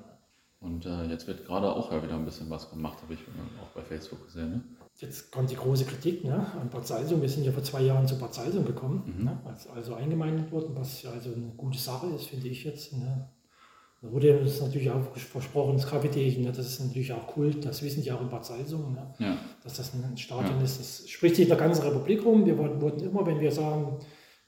[0.59, 3.19] Und äh, jetzt wird gerade auch ja wieder ein bisschen was gemacht, habe ich
[3.59, 4.51] auch bei Facebook gesehen.
[4.51, 4.63] Ne?
[4.97, 7.19] Jetzt kommt die große Kritik ne, an Bad Salzung.
[7.19, 9.25] Wir sind ja vor zwei Jahren zu Bad Salzung gekommen, mhm.
[9.25, 12.93] ne, als also eingemeindet worden, was ja also eine gute Sache ist, finde ich jetzt.
[12.93, 13.27] Ne.
[14.03, 17.81] Da wurde uns natürlich auch versprochen, das Kapitän, ne, das ist natürlich auch Kult, das
[17.81, 19.35] wissen die auch in Bad Salzung, ne, ja.
[19.63, 20.63] dass das ein Stadion ja.
[20.63, 20.79] ist.
[20.79, 22.45] Das spricht sich in der ganzen Republik rum.
[22.45, 23.97] Wir wurden immer, wenn wir sagen,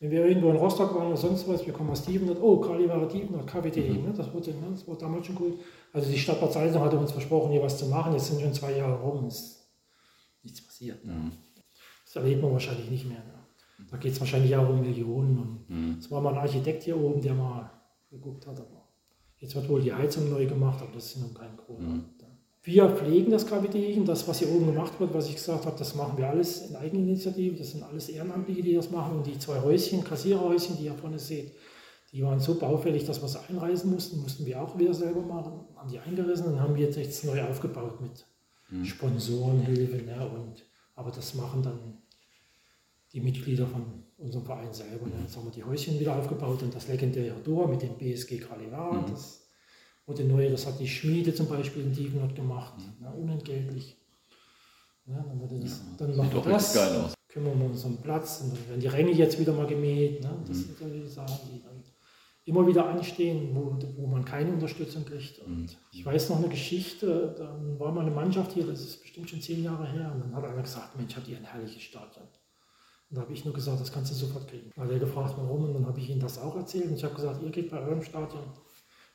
[0.01, 2.89] wenn wir irgendwo in Rostock waren oder sonst was, wir kommen aus Tiefenort, oh, Kali
[2.89, 4.03] war Tiefenort, KWT, mhm.
[4.03, 5.53] ne, das, wurde, ne, das war damals schon cool.
[5.93, 8.53] Also die Stadt Bad Salzung hatte uns versprochen, hier was zu machen, jetzt sind schon
[8.53, 9.69] zwei Jahre rum, ist
[10.43, 11.05] nichts passiert.
[11.05, 11.13] Ne.
[11.13, 11.31] Mhm.
[12.03, 13.19] Das erlebt man wahrscheinlich nicht mehr.
[13.19, 13.85] Ne.
[13.89, 15.37] Da geht es wahrscheinlich auch um Millionen.
[15.37, 15.97] Und mhm.
[15.99, 17.71] Es war mal ein Architekt hier oben, der mal
[18.09, 18.81] geguckt hat, aber
[19.41, 21.99] Jetzt wird wohl die Heizung neu gemacht, aber das ist noch kein großer.
[22.63, 25.95] Wir pflegen das Gravitächen, das, was hier oben gemacht wird, was ich gesagt habe, das
[25.95, 27.57] machen wir alles in Eigeninitiative.
[27.57, 29.17] Das sind alles Ehrenamtliche, die das machen.
[29.17, 31.53] Und die zwei Häuschen, Kassiererhäuschen, die ihr vorne seht,
[32.11, 34.21] die waren so baufällig, dass wir sie einreißen mussten.
[34.21, 35.65] Mussten wir auch wieder selber machen.
[35.75, 38.25] Haben die eingerissen und haben jetzt, jetzt neu aufgebaut mit
[38.69, 38.85] mhm.
[38.85, 40.03] Sponsorenhilfe.
[40.03, 40.29] Ne?
[40.29, 40.63] Und,
[40.95, 41.97] aber das machen dann
[43.11, 45.07] die Mitglieder von unserem Verein selber.
[45.07, 45.13] Ne?
[45.23, 48.93] Jetzt haben wir die Häuschen wieder aufgebaut und das legendäre Tor mit dem BSG Kalivar.
[48.93, 49.11] Mhm.
[49.11, 49.40] Das
[50.11, 53.05] wurde neu, das hat die Schmiede zum Beispiel in Dievenort gemacht, mhm.
[53.05, 53.13] ne?
[53.13, 53.97] unentgeltlich.
[55.07, 57.13] Ja, dann das, ja, dann machen wir das, geil aus.
[57.27, 60.21] kümmern wir uns um Platz und dann werden die Ränge jetzt wieder mal gemäht.
[60.21, 60.37] Ne?
[60.47, 60.61] Das mhm.
[60.61, 61.83] sind solche Sachen, die dann
[62.45, 65.39] immer wieder anstehen, wo, wo man keine Unterstützung kriegt.
[65.39, 65.69] Und mhm.
[65.91, 69.41] ich weiß noch eine Geschichte, dann war mal eine Mannschaft hier, das ist bestimmt schon
[69.41, 72.25] zehn Jahre her, und dann hat einer gesagt, Mensch, habt ihr ein herrliches Stadion.
[73.09, 74.71] Und da habe ich nur gesagt, das kannst du sofort kriegen.
[74.75, 76.85] Weil er gefragt, warum, und dann habe ich ihm das auch erzählt.
[76.85, 78.43] Und ich habe gesagt, ihr geht bei eurem Stadion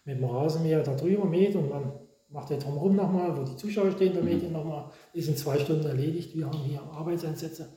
[0.06, 1.92] mit dem Rasenmäher da drüber mäht und dann
[2.28, 4.90] macht er drumherum nochmal, wo die Zuschauer stehen, da mäht ihr nochmal.
[5.12, 6.34] Ist in zwei Stunden erledigt.
[6.34, 7.68] Wir haben hier Arbeitseinsätze.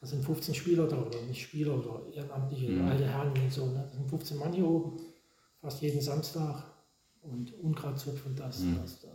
[0.00, 2.88] Das sind 15 Spieler da, oder nicht Spieler, oder ehrenamtliche mhm.
[2.88, 3.66] alte Herren und so.
[3.66, 3.84] Ne?
[3.86, 4.96] Das sind 15 Mann hier oben,
[5.60, 6.64] fast jeden Samstag.
[7.22, 8.76] Und Unkrautzucht und das, mhm.
[8.82, 9.13] das, das.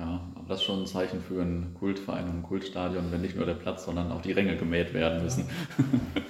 [0.00, 3.36] Ja, aber das ist schon ein Zeichen für einen Kultverein und ein Kultstadion, wenn nicht
[3.36, 5.44] nur der Platz, sondern auch die Ränge gemäht werden müssen.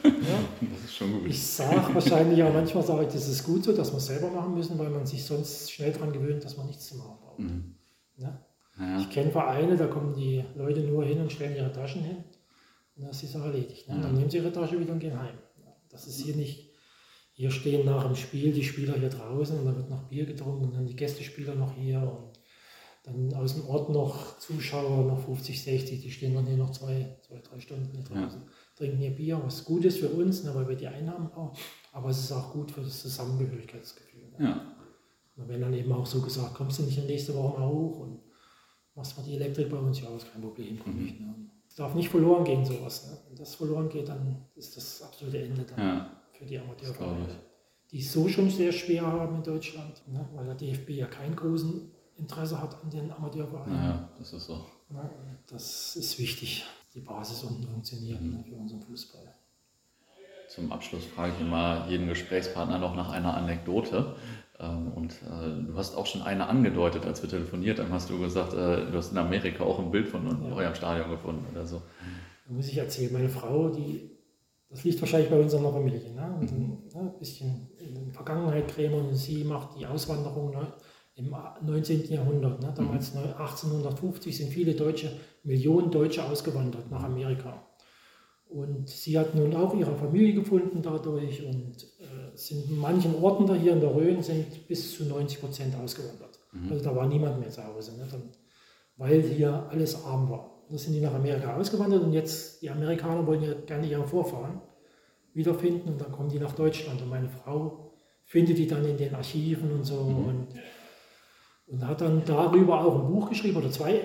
[0.05, 0.39] Ja.
[0.73, 1.29] Das ist schon gut.
[1.29, 4.29] Ich sage wahrscheinlich auch manchmal, sage ich, das ist gut so, dass wir es selber
[4.31, 7.39] machen müssen, weil man sich sonst schnell daran gewöhnt, dass man nichts zu machen braucht.
[7.39, 7.75] Mhm.
[8.17, 8.39] Ja?
[8.79, 9.01] Ja.
[9.01, 12.17] Ich kenne Vereine, da kommen die Leute nur hin und stellen ihre Taschen hin
[12.97, 13.89] und dann ist die Sache erledigt.
[13.89, 14.01] Ne?
[14.01, 15.39] Dann nehmen sie ihre Tasche wieder und gehen heim.
[15.89, 16.71] Das ist hier nicht,
[17.33, 20.67] hier stehen nach dem Spiel die Spieler hier draußen und da wird noch Bier getrunken
[20.67, 22.40] und dann die Gästespieler noch hier und
[23.03, 27.17] dann aus dem Ort noch Zuschauer, noch 50, 60, die stehen dann hier noch zwei,
[27.27, 28.49] zwei drei Stunden hier draußen, ja.
[28.77, 31.59] trinken hier Bier, was gut ist für uns, ne, weil wir die Einnahmen brauchen,
[31.93, 34.29] aber es ist auch gut für das Zusammengehörigkeitsgefühl.
[34.39, 34.45] Ne?
[34.45, 34.77] Ja.
[35.37, 38.21] Und wenn dann eben auch so gesagt, kommst du nicht nächste Woche mal hoch und
[38.95, 41.07] machst mal die Elektrik bei uns, ja, ist kein Problem, komm mhm.
[41.07, 41.19] ich.
[41.19, 41.35] Ne?
[41.67, 43.07] Es darf nicht verloren gehen, sowas.
[43.07, 43.19] Ne?
[43.29, 46.11] Wenn das verloren geht, dann ist das absolute Ende dann ja.
[46.33, 47.37] für die Amateurvereine.
[47.91, 50.29] Die es so schon sehr schwer haben in Deutschland, ne?
[50.35, 53.75] weil der DFB ja keinen großen Interesse hat an den Amateurvereinen.
[53.75, 54.65] Ja, das ist so.
[55.49, 58.31] das ist wichtig, die Basis unten funktioniert mhm.
[58.31, 59.35] Ne, für unseren Fußball.
[60.49, 64.17] Zum Abschluss frage ich immer jeden Gesprächspartner noch nach einer Anekdote.
[64.59, 68.19] Ähm, und äh, du hast auch schon eine angedeutet, als wir telefoniert haben, hast du
[68.19, 70.55] gesagt, äh, du hast in Amerika auch ein Bild von ja.
[70.55, 71.81] eurem Stadion gefunden oder so.
[72.47, 74.11] Da muss ich erzählen, meine Frau, die,
[74.69, 76.13] das liegt wahrscheinlich bei uns in der Familie.
[76.13, 76.37] Ne?
[76.41, 76.79] Und mhm.
[76.95, 80.73] ein ne, bisschen in der Vergangenheit Krämer und sie macht die Auswanderung ne?
[81.21, 82.13] Im 19.
[82.13, 82.61] Jahrhundert.
[82.61, 82.73] Ne?
[82.75, 83.21] Damals mhm.
[83.39, 85.13] 1850 sind viele Deutsche,
[85.45, 87.67] Millionen Deutsche ausgewandert nach Amerika.
[88.49, 93.47] Und sie hat nun auch ihre Familie gefunden dadurch und äh, sind in manchen Orten
[93.47, 96.41] da hier in der Rhön sind bis zu 90 Prozent ausgewandert.
[96.53, 96.73] Mhm.
[96.73, 98.09] Also da war niemand mehr zu Hause, ne?
[98.11, 98.23] Dann,
[98.97, 100.65] weil hier alles arm war.
[100.69, 104.61] Da sind die nach Amerika ausgewandert und jetzt, die Amerikaner wollen ja gerne ihre Vorfahren
[105.33, 107.93] wiederfinden und dann kommen die nach Deutschland und meine Frau
[108.25, 110.25] findet die dann in den Archiven und so mhm.
[110.25, 110.49] und,
[111.71, 114.05] und hat dann darüber auch ein Buch geschrieben oder zwei,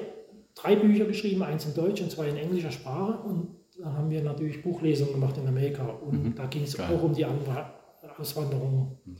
[0.53, 4.23] drei Bücher geschrieben, eins in Deutsch und zwei in englischer Sprache und dann haben wir
[4.23, 6.35] natürlich Buchlesungen gemacht in Amerika und mhm.
[6.35, 9.17] da ging es auch um die Auswanderung mhm.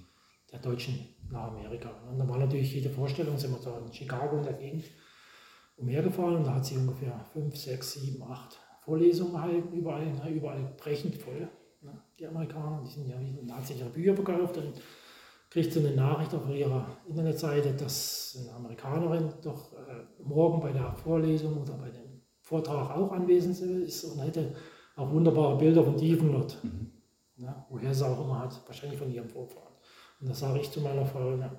[0.52, 1.90] der Deutschen nach Amerika.
[2.10, 4.86] Und da war natürlich jede Vorstellung, sind wir da in Chicago in der Gegend
[5.78, 10.74] umhergefahren und da hat sie ungefähr fünf, sechs, sieben, acht Vorlesungen gehalten, überall, ne, überall
[10.78, 11.50] brechend voll.
[11.82, 14.82] Ne, die Amerikaner, die sind ja, da hat sie ihre Bücher verkauft und
[15.56, 20.92] kriegt sie eine Nachricht auf ihrer Internetseite, dass eine Amerikanerin doch äh, morgen bei der
[20.92, 24.54] Vorlesung oder bei dem Vortrag auch anwesend ist und hätte
[24.98, 26.92] auch wunderbare Bilder von Divenlot, mhm.
[27.38, 29.72] ne, woher sie auch immer hat, wahrscheinlich von ihrem Vorfahren.
[30.20, 31.50] Und da sage ich zu meiner Frau, na,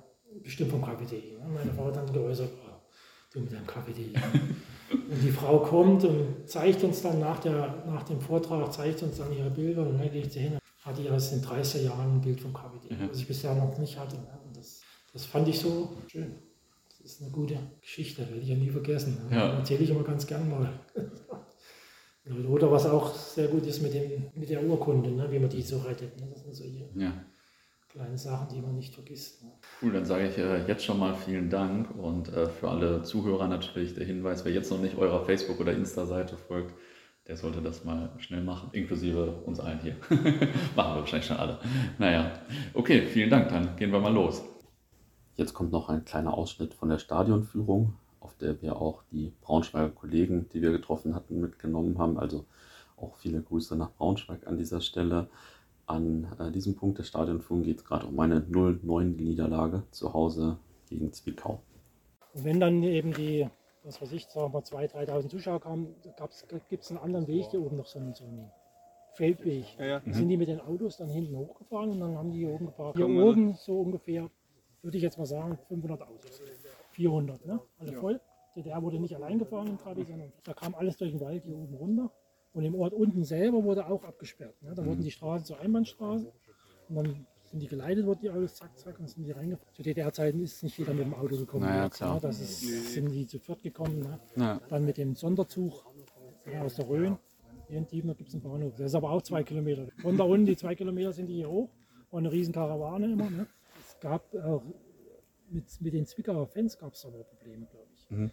[0.43, 1.39] bestimmt vom KPD.
[1.39, 1.47] Ne?
[1.51, 2.51] Meine Frau hat dann geäußert,
[3.33, 4.11] du mit deinem KPD.
[4.91, 9.17] und die Frau kommt und zeigt uns dann nach, der, nach dem Vortrag, zeigt uns
[9.17, 12.21] dann ihre Bilder und dann legt sie hin, hat ihr aus den 30er Jahren ein
[12.21, 13.09] Bild vom KPD, mhm.
[13.09, 14.15] was ich bisher noch nicht hatte.
[14.15, 14.39] Ne?
[14.45, 14.81] Und das,
[15.13, 16.35] das fand ich so schön.
[16.89, 19.27] Das ist eine gute Geschichte, werde ich ja nie vergessen.
[19.29, 19.35] Ne?
[19.35, 19.53] Ja.
[19.53, 20.79] Erzähle ich immer ganz gern mal.
[22.49, 25.31] Oder was auch sehr gut ist mit, dem, mit der Urkunde, ne?
[25.31, 26.19] wie man die so rettet.
[26.19, 26.27] Ne?
[26.33, 26.89] Das sind so hier.
[26.95, 27.13] Ja
[27.97, 29.43] kleine Sachen, die man nicht vergisst.
[29.43, 29.51] Ne?
[29.81, 33.47] Cool, dann sage ich äh, jetzt schon mal vielen Dank und äh, für alle Zuhörer
[33.47, 36.73] natürlich der Hinweis, wer jetzt noch nicht eurer Facebook- oder Insta-Seite folgt,
[37.27, 39.95] der sollte das mal schnell machen, inklusive uns allen hier.
[40.09, 41.59] machen wir wahrscheinlich schon alle.
[41.97, 42.31] Naja,
[42.73, 44.43] okay, vielen Dank, dann gehen wir mal los.
[45.35, 49.89] Jetzt kommt noch ein kleiner Ausschnitt von der Stadionführung, auf der wir auch die Braunschweiger
[49.89, 52.17] Kollegen, die wir getroffen hatten, mitgenommen haben.
[52.17, 52.45] Also
[52.95, 55.27] auch viele Grüße nach Braunschweig an dieser Stelle.
[55.85, 60.57] An äh, diesem Punkt der Stadionführung geht es gerade um eine 0-9-Niederlage zu Hause
[60.89, 61.61] gegen Zwickau.
[62.33, 63.47] Wenn dann eben die,
[63.87, 65.95] was weiß ich, sagen wir 2.000, 3.000 Zuschauer kamen,
[66.69, 68.51] gibt es einen anderen Weg hier oben noch so einen, so einen
[69.13, 69.65] Feldweg.
[69.79, 69.99] Ja, ja.
[70.05, 72.67] Da sind die mit den Autos dann hinten hochgefahren und dann haben die hier oben
[72.67, 72.97] geparkt.
[72.97, 74.29] Hier oben so ungefähr,
[74.81, 76.41] würde ich jetzt mal sagen, 500 Autos.
[76.91, 77.59] 400, ne?
[77.79, 77.99] Alle ja.
[77.99, 78.19] voll.
[78.55, 81.55] DDR wurde nicht allein gefahren im Trabi, sondern da kam alles durch den Wald hier
[81.55, 82.11] oben runter.
[82.53, 84.61] Und im Ort unten selber wurde auch abgesperrt.
[84.63, 84.73] Ne?
[84.73, 86.31] Da wurden die Straßen zur Einbahnstraße
[86.89, 87.27] und dann
[87.57, 89.73] sind die geleitet worden, die Autos, zack, zack, und sind die reingefahren.
[89.73, 91.65] Zu DDR-Zeiten ist nicht jeder mit dem Auto gekommen.
[91.65, 92.19] Naja, jetzt, klar.
[92.21, 93.99] Das ist, sind die zu viert gekommen.
[93.99, 94.19] Ne?
[94.35, 94.61] Ja.
[94.69, 95.83] Dann mit dem Sonderzug
[96.61, 97.17] aus der Rhön.
[97.67, 98.75] Hier in Diebener gibt es einen Bahnhof.
[98.75, 99.87] Der ist aber auch zwei Kilometer.
[99.97, 101.69] Von da unten, die zwei Kilometer sind die hier hoch.
[102.11, 103.29] War eine riesen Karawane immer.
[103.29, 103.47] Ne?
[103.79, 104.63] Es gab auch
[105.49, 108.09] mit, mit den Zwickauer Fans gab es aber Probleme, glaube ich.
[108.11, 108.31] Mhm.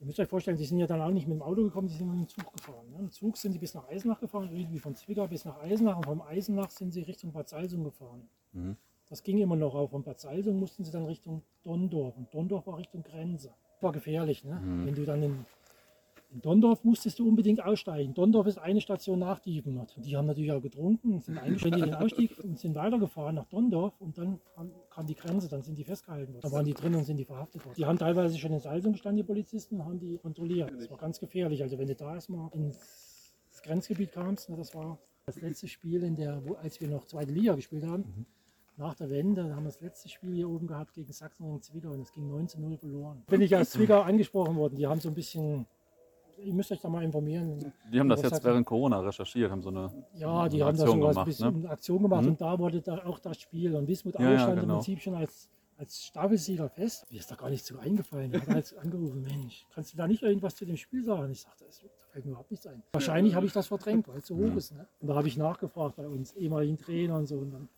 [0.00, 1.94] Ihr müsst euch vorstellen, die sind ja dann auch nicht mit dem Auto gekommen, die
[1.94, 2.90] sind mit dem Zug gefahren.
[2.90, 2.98] Ne?
[2.98, 6.04] Im Zug sind die bis nach Eisenach gefahren, irgendwie von Zwickau bis nach Eisenach und
[6.04, 8.28] vom Eisenach sind sie Richtung Bad Salzung gefahren.
[8.54, 8.76] Mhm.
[9.08, 12.66] Das ging immer noch, auch von Bad Salzung mussten sie dann Richtung Dondorf und Dondorf
[12.66, 13.52] war Richtung Grenze.
[13.80, 14.54] War gefährlich, ne?
[14.54, 14.86] Mhm.
[14.86, 15.46] wenn du dann in
[16.34, 18.12] in Dondorf musstest du unbedingt aussteigen.
[18.12, 19.94] Dondorf ist eine Station nach Dievenot.
[19.96, 23.94] Die haben natürlich auch getrunken, sind eingestiegen in den Ausstieg und sind weitergefahren nach Dondorf
[24.00, 24.40] und dann
[24.90, 26.42] kam die Grenze, dann sind die festgehalten worden.
[26.42, 27.76] Da waren die drin und sind die verhaftet worden.
[27.76, 30.72] Die haben teilweise schon in Salzung gestanden, die Polizisten, haben die kontrolliert.
[30.76, 31.62] Das war ganz gefährlich.
[31.62, 36.16] Also wenn du da erstmal ins Grenzgebiet kamst, ne, das war das letzte Spiel, in
[36.16, 38.02] der, wo, als wir noch zweite Liga gespielt haben.
[38.02, 38.26] Mhm.
[38.76, 41.90] Nach der Wende haben wir das letzte Spiel hier oben gehabt gegen Sachsen und Zwickau
[41.90, 43.22] und es ging 19-0 verloren.
[43.28, 44.76] Bin ich aus Zwickau angesprochen worden.
[44.76, 45.66] Die haben so ein bisschen
[46.38, 47.72] ihr müsst euch da mal informieren.
[47.92, 51.00] Die haben das jetzt während Corona recherchiert, haben so eine Ja, die haben da so
[51.00, 51.70] was bisschen ne?
[51.70, 52.30] Aktion gemacht mhm.
[52.30, 53.74] und da wurde da auch das Spiel.
[53.74, 54.62] Und Wismut ja, stand ja, genau.
[54.62, 55.48] im Prinzip schon als,
[55.78, 57.06] als Staffelsieger fest.
[57.10, 58.32] Mir ist da gar nicht so eingefallen.
[58.34, 61.30] Ich habe halt angerufen, Mensch, kannst du da nicht irgendwas zu dem Spiel sagen?
[61.32, 62.82] Ich sagte, da fällt mir überhaupt nichts ein.
[62.92, 64.56] Wahrscheinlich habe ich das verdrängt, weil es so hoch ja.
[64.56, 64.72] ist.
[64.72, 64.86] Ne?
[65.00, 67.38] Und da habe ich nachgefragt bei uns ehemaligen Trainer und so.
[67.38, 67.68] Und dann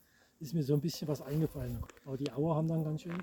[0.41, 1.79] ist mir so ein bisschen was eingefallen.
[2.05, 3.23] Aber die Auer haben dann ganz schön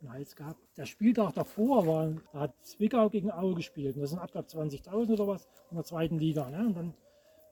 [0.00, 0.60] einen Hals gehabt.
[0.76, 3.96] Der Spieltag davor war, da hat Zwickau gegen Aue gespielt.
[3.96, 6.48] Und das sind ab 20.000 oder was in der zweiten Liga.
[6.50, 6.66] Ne?
[6.66, 6.94] Und dann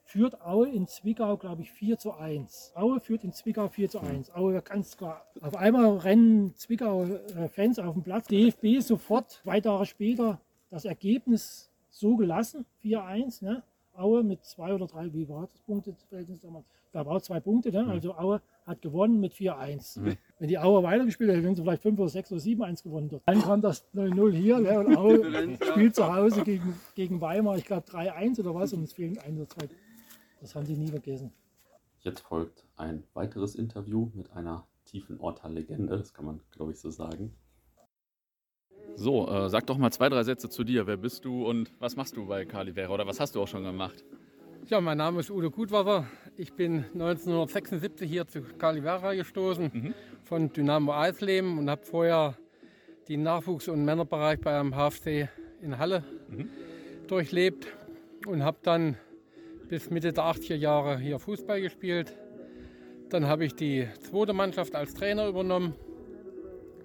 [0.05, 2.73] führt Aue in Zwickau, glaube ich, 4 zu 1.
[2.75, 4.35] Aue führt in Zwickau 4 zu 1.
[4.35, 5.27] Aue ganz klar.
[5.41, 8.27] Auf einmal rennen Zwickau äh, auf den Platz.
[8.29, 10.41] DFB sofort, zwei Tage später,
[10.71, 13.45] das Ergebnis so gelassen, 4-1.
[13.45, 13.63] Ne?
[13.95, 16.67] Aue mit zwei oder drei, wie war das Punkteverhältnis damals?
[16.93, 17.87] Da war zwei Punkte, ne?
[17.87, 20.01] also Aue hat gewonnen mit 4-1.
[20.01, 20.17] Mhm.
[20.39, 23.09] Wenn die Aue weitergespielt hätte, hätten sie vielleicht 5 oder 6 oder 7-1 gewonnen.
[23.09, 23.23] Dort.
[23.27, 24.79] Dann kam das 0-0 hier ne?
[24.79, 28.93] und Aue spielt zu Hause gegen, gegen Weimar, ich glaube 3-1 oder was und es
[28.93, 29.69] fehlen ein oder zwei.
[30.41, 31.33] Das haben die nie vergessen.
[32.01, 36.79] Jetzt folgt ein weiteres Interview mit einer tiefen Orter Legende, das kann man glaube ich
[36.79, 37.35] so sagen.
[38.95, 40.87] So, äh, sag doch mal zwei, drei Sätze zu dir.
[40.87, 43.63] Wer bist du und was machst du bei Calivera oder was hast du auch schon
[43.63, 44.05] gemacht?
[44.71, 46.07] Ja, mein Name ist Udo Gutwasser.
[46.37, 49.95] Ich bin 1976 hier zu Calivera gestoßen mhm.
[50.25, 52.37] von Dynamo Eisleben und habe vorher
[53.09, 55.31] den Nachwuchs- und Männerbereich beim HFC
[55.63, 56.51] in Halle mhm.
[57.07, 57.67] durchlebt
[58.27, 58.99] und habe dann
[59.71, 62.15] bis Mitte der 80er Jahre hier Fußball gespielt.
[63.09, 65.77] Dann habe ich die zweite Mannschaft als Trainer übernommen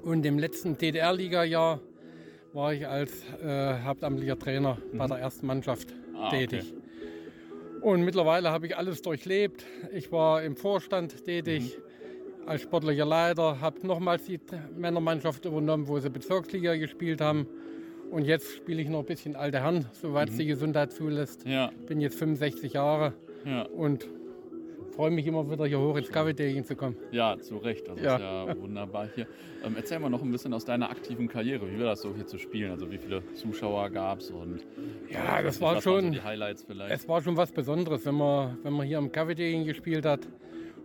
[0.03, 1.81] und im letzten DDR-Liga-Jahr
[2.53, 3.11] war ich als
[3.43, 4.99] äh, hauptamtlicher Trainer mhm.
[4.99, 6.71] bei der ersten Mannschaft ah, tätig.
[6.71, 6.82] Okay.
[7.83, 9.65] Und mittlerweile habe ich alles durchlebt.
[9.93, 11.75] Ich war im Vorstand tätig.
[11.77, 11.83] Mhm
[12.45, 14.39] als sportlicher Leiter, habe nochmals die
[14.75, 17.47] Männermannschaft übernommen, wo sie Bezirksliga gespielt haben.
[18.11, 20.39] Und jetzt spiele ich noch ein bisschen alte Herren, soweit es mhm.
[20.39, 21.45] die Gesundheit zulässt.
[21.45, 21.71] Ja.
[21.87, 23.13] Bin jetzt 65 Jahre
[23.45, 23.63] ja.
[23.63, 24.07] und
[24.93, 26.95] freue mich immer wieder hier hoch ins Cafeteria zu kommen.
[27.11, 27.87] Ja, zu Recht.
[27.87, 28.15] Das ja.
[28.15, 29.27] ist ja wunderbar hier.
[29.65, 31.69] Ähm, erzähl mal noch ein bisschen aus deiner aktiven Karriere.
[31.69, 32.71] Wie war das so hier zu spielen?
[32.71, 34.31] Also wie viele Zuschauer gab es?
[35.09, 36.05] ja, das war schon.
[36.05, 36.93] So die Highlights vielleicht?
[36.93, 40.27] Es war schon was Besonderes, wenn man, wenn man hier am Cafeteria gespielt hat.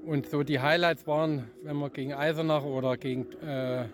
[0.05, 3.85] Und so die Highlights waren, wenn wir gegen Eisenach oder gegen, äh,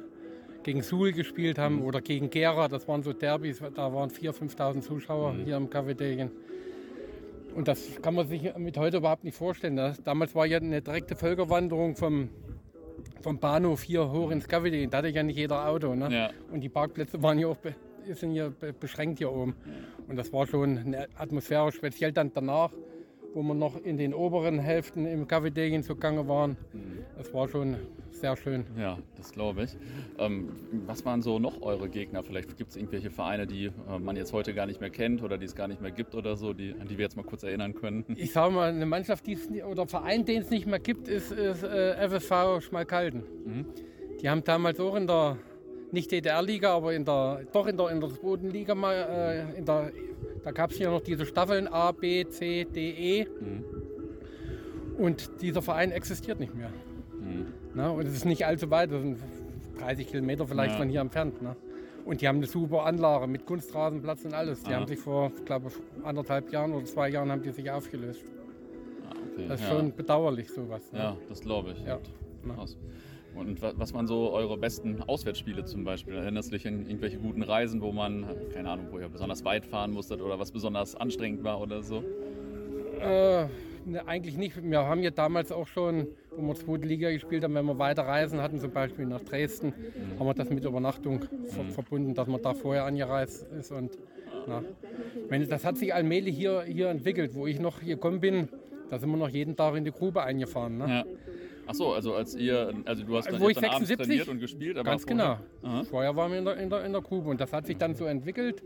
[0.63, 1.83] gegen Suhl gespielt haben mhm.
[1.83, 5.45] oder gegen Gera, das waren so Derbys, da waren 4.000, 5.000 Zuschauer mhm.
[5.45, 6.31] hier im Café Degen.
[7.55, 9.77] Und das kann man sich mit heute überhaupt nicht vorstellen.
[9.77, 12.29] Das, damals war ja eine direkte Völkerwanderung vom,
[13.23, 14.91] vom Bahnhof hier hoch ins Degen.
[14.91, 15.95] Da hatte ja nicht jeder Auto.
[15.95, 16.09] Ne?
[16.11, 16.31] Ja.
[16.51, 17.57] Und die Parkplätze waren ja auch
[18.13, 19.55] sind hier beschränkt hier oben.
[20.09, 22.71] Und das war schon eine Atmosphäre, speziell dann danach
[23.35, 26.57] wo wir noch in den oberen Hälften im Café zugange waren.
[27.19, 27.77] Das war schon
[28.21, 28.65] sehr schön.
[28.79, 29.77] Ja, das glaube ich.
[30.19, 30.49] Ähm,
[30.87, 32.23] was waren so noch eure Gegner?
[32.23, 35.39] Vielleicht gibt es irgendwelche Vereine, die äh, man jetzt heute gar nicht mehr kennt oder
[35.39, 37.43] die es gar nicht mehr gibt oder so, die, an die wir jetzt mal kurz
[37.43, 38.05] erinnern können.
[38.17, 41.63] Ich sage mal, eine Mannschaft, die oder Verein, den es nicht mehr gibt, ist, ist
[41.63, 43.23] äh, FSV Schmalkalden.
[43.45, 43.67] Mhm.
[44.21, 45.39] Die haben damals auch in der
[45.93, 48.95] nicht DDR-Liga, aber in der, doch in der, in der zweiten Liga mal,
[49.55, 49.93] äh, in der
[50.45, 53.25] da gab es ja noch diese Staffeln A, B, C, D, E.
[53.25, 53.65] Mhm.
[54.99, 56.71] Und dieser Verein existiert nicht mehr.
[57.75, 59.19] Na, und es ist nicht allzu weit, das sind
[59.81, 60.79] 30 Kilometer vielleicht ja.
[60.79, 61.43] von hier entfernt.
[61.43, 61.57] Ne?
[62.05, 64.63] Und die haben eine super Anlage mit Kunstrasenplatz und alles.
[64.63, 64.81] Die Aha.
[64.81, 68.23] haben sich vor, glaube ich, anderthalb Jahren oder zwei Jahren haben die sich aufgelöst.
[69.09, 69.49] Ah, okay.
[69.49, 69.77] Das ist ja.
[69.77, 70.93] schon bedauerlich sowas.
[70.93, 70.99] Ne?
[70.99, 71.85] Ja, das glaube ich.
[71.85, 71.99] Ja.
[73.35, 76.15] Und, was waren so eure besten Auswärtsspiele zum Beispiel?
[76.15, 79.67] Erinnerst du dich an irgendwelche guten Reisen, wo man, keine Ahnung, wo ihr besonders weit
[79.67, 82.05] fahren musstet oder was besonders anstrengend war oder so?
[83.01, 83.51] Äh, ne,
[84.07, 84.63] eigentlich nicht.
[84.63, 88.03] Wir haben ja damals auch schon, wo wir zweite Liga gespielt haben, wenn wir weiter
[88.03, 90.19] reisen hatten, zum Beispiel nach Dresden, mhm.
[90.19, 91.71] haben wir das mit Übernachtung mhm.
[91.71, 93.73] verbunden, dass man da vorher angereist ist.
[93.73, 93.99] Und
[94.47, 94.63] na,
[95.31, 97.35] meine, das hat sich allmählich hier, hier entwickelt.
[97.35, 98.49] Wo ich noch gekommen bin,
[98.91, 100.79] da sind wir noch jeden Tag in die Grube eingefahren.
[100.79, 100.89] Ne?
[100.89, 101.05] Ja.
[101.67, 104.39] Ach so, also als ihr, also du hast dann, Wo ich dann 76, trainiert und
[104.39, 105.73] gespielt, aber ganz vorher, genau.
[105.77, 105.85] Aha.
[105.85, 107.95] Vorher waren wir in der, in, der, in der Grube und das hat sich dann
[107.95, 108.63] so entwickelt,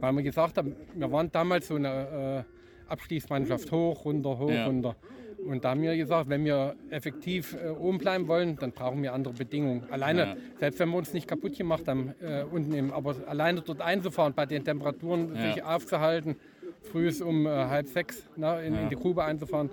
[0.00, 2.55] weil wir gesagt haben, wir waren damals so eine äh,
[2.88, 4.66] Abstiegsmannschaft hoch, runter, hoch, ja.
[4.66, 4.96] runter.
[5.44, 9.12] Und da haben wir gesagt, wenn wir effektiv äh, oben bleiben wollen, dann brauchen wir
[9.12, 9.84] andere Bedingungen.
[9.90, 10.36] Alleine, ja.
[10.58, 14.34] selbst wenn wir uns nicht kaputt gemacht haben, äh, unten im, aber alleine dort einzufahren,
[14.34, 15.52] bei den Temperaturen ja.
[15.52, 16.36] sich aufzuhalten,
[16.82, 18.80] früh um äh, halb sechs ne, na, in, ja.
[18.80, 19.70] in, die Grube einzufahren,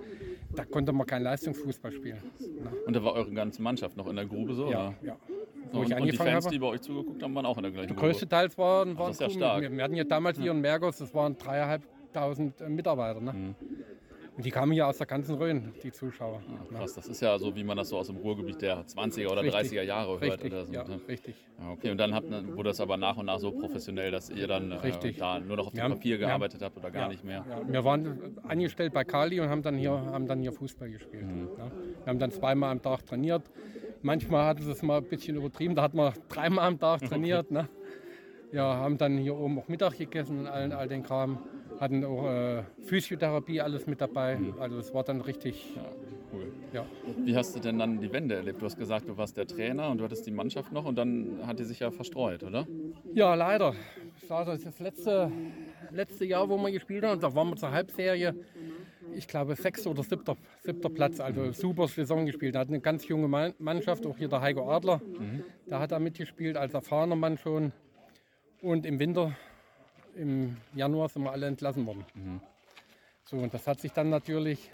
[0.54, 2.22] da konnte man kein Leistungsfußball spielen.
[2.62, 2.70] Na.
[2.86, 4.70] Und da war eure ganze Mannschaft noch in der Grube so?
[4.70, 5.16] Ja, ja.
[5.72, 7.72] So, und, und, die Fans, habe, die bei euch zugeguckt haben, waren auch in der
[7.72, 8.58] gleichen Größte Gruppe?
[8.58, 9.62] Waren, waren Ach, das ist ja stark.
[9.62, 11.82] Wir, wir, hatten ja damals hier in Mergos, das waren dreieinhalb
[12.16, 13.20] 1000 äh, Mitarbeiter.
[13.20, 13.32] Ne?
[13.32, 13.54] Mhm.
[14.36, 16.42] Und die kamen hier aus der ganzen Rhön, die Zuschauer.
[16.48, 16.96] Ah, ja, krass, ne?
[16.96, 19.78] das ist ja so, wie man das so aus dem Ruhrgebiet der 20er oder richtig,
[19.78, 20.42] 30er Jahre hört.
[20.42, 20.72] Richtig, so.
[20.72, 21.00] ja, ne?
[21.06, 21.36] richtig.
[21.60, 24.48] Ah, okay, und dann habt, wurde das aber nach und nach so professionell, dass ihr
[24.48, 27.44] dann äh, da nur noch auf dem Papier gearbeitet habt oder gar nicht mehr.
[27.68, 31.26] Wir waren angestellt bei Kali und haben dann hier, haben dann hier Fußball gespielt.
[31.26, 31.44] Mhm.
[31.56, 31.70] Ne?
[32.02, 33.42] Wir haben dann zweimal am Tag trainiert.
[34.02, 37.46] Manchmal hat sie es mal ein bisschen übertrieben, da hat man dreimal am Tag trainiert.
[37.46, 37.54] Okay.
[37.54, 37.68] Ne?
[38.50, 41.38] Ja, haben dann hier oben auch Mittag gegessen und allen, all den Kram
[41.80, 44.36] hatten auch äh, Physiotherapie alles mit dabei.
[44.36, 44.54] Mhm.
[44.58, 45.74] Also es war dann richtig.
[45.74, 45.82] Ja,
[46.32, 46.52] cool.
[46.72, 46.86] Ja.
[47.24, 48.60] Wie hast du denn dann die Wende erlebt?
[48.60, 51.40] Du hast gesagt, du warst der Trainer und du hattest die Mannschaft noch und dann
[51.46, 52.66] hat die sich ja verstreut, oder?
[53.12, 53.74] Ja, leider.
[54.20, 55.30] Das war das letzte,
[55.90, 57.20] letzte Jahr, wo wir gespielt haben.
[57.20, 58.34] Da waren wir zur Halbserie.
[59.16, 61.20] Ich glaube, sechster oder siebter, siebter Platz.
[61.20, 62.54] Also super Saison gespielt.
[62.54, 65.00] Da hat eine ganz junge Mannschaft, auch hier der Heiko Adler.
[65.18, 65.44] Mhm.
[65.68, 67.72] Der hat da mitgespielt als erfahrener Mann schon.
[68.62, 69.36] Und im Winter
[70.16, 72.04] im Januar sind wir alle entlassen worden.
[72.14, 72.40] Mhm.
[73.24, 74.70] So, und das hat sich dann natürlich,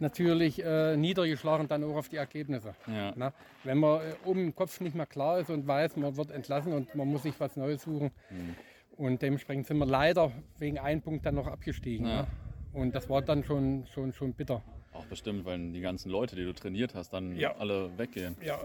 [0.00, 2.74] natürlich äh, niedergeschlagen dann auch auf die Ergebnisse.
[2.86, 3.12] Ja.
[3.16, 3.32] Na,
[3.64, 6.72] wenn man äh, oben im Kopf nicht mehr klar ist und weiß, man wird entlassen
[6.72, 8.10] und man muss sich was Neues suchen.
[8.30, 8.56] Mhm.
[8.96, 12.06] Und dementsprechend sind wir leider wegen einem Punkt dann noch abgestiegen.
[12.06, 12.26] Ja.
[12.72, 14.62] Und das war dann schon, schon, schon bitter.
[14.92, 17.54] Auch bestimmt, weil die ganzen Leute, die du trainiert hast, dann ja.
[17.56, 18.36] alle weggehen.
[18.44, 18.58] Ja,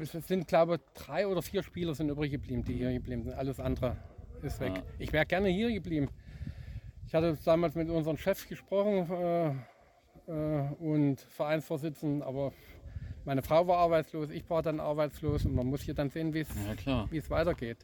[0.00, 3.34] es sind, glaube ich, drei oder vier Spieler sind übrig geblieben, die hier geblieben sind.
[3.34, 3.96] Alles andere
[4.44, 4.72] ist weg.
[4.76, 4.82] Ja.
[4.98, 6.08] Ich wäre gerne hier geblieben.
[7.06, 9.48] Ich hatte damals mit unseren Chefs gesprochen äh,
[10.30, 12.52] äh, und Vereinsvorsitzenden, aber
[13.24, 16.46] meine Frau war arbeitslos, ich war dann arbeitslos und man muss hier dann sehen, wie
[16.84, 17.78] ja, es weitergeht.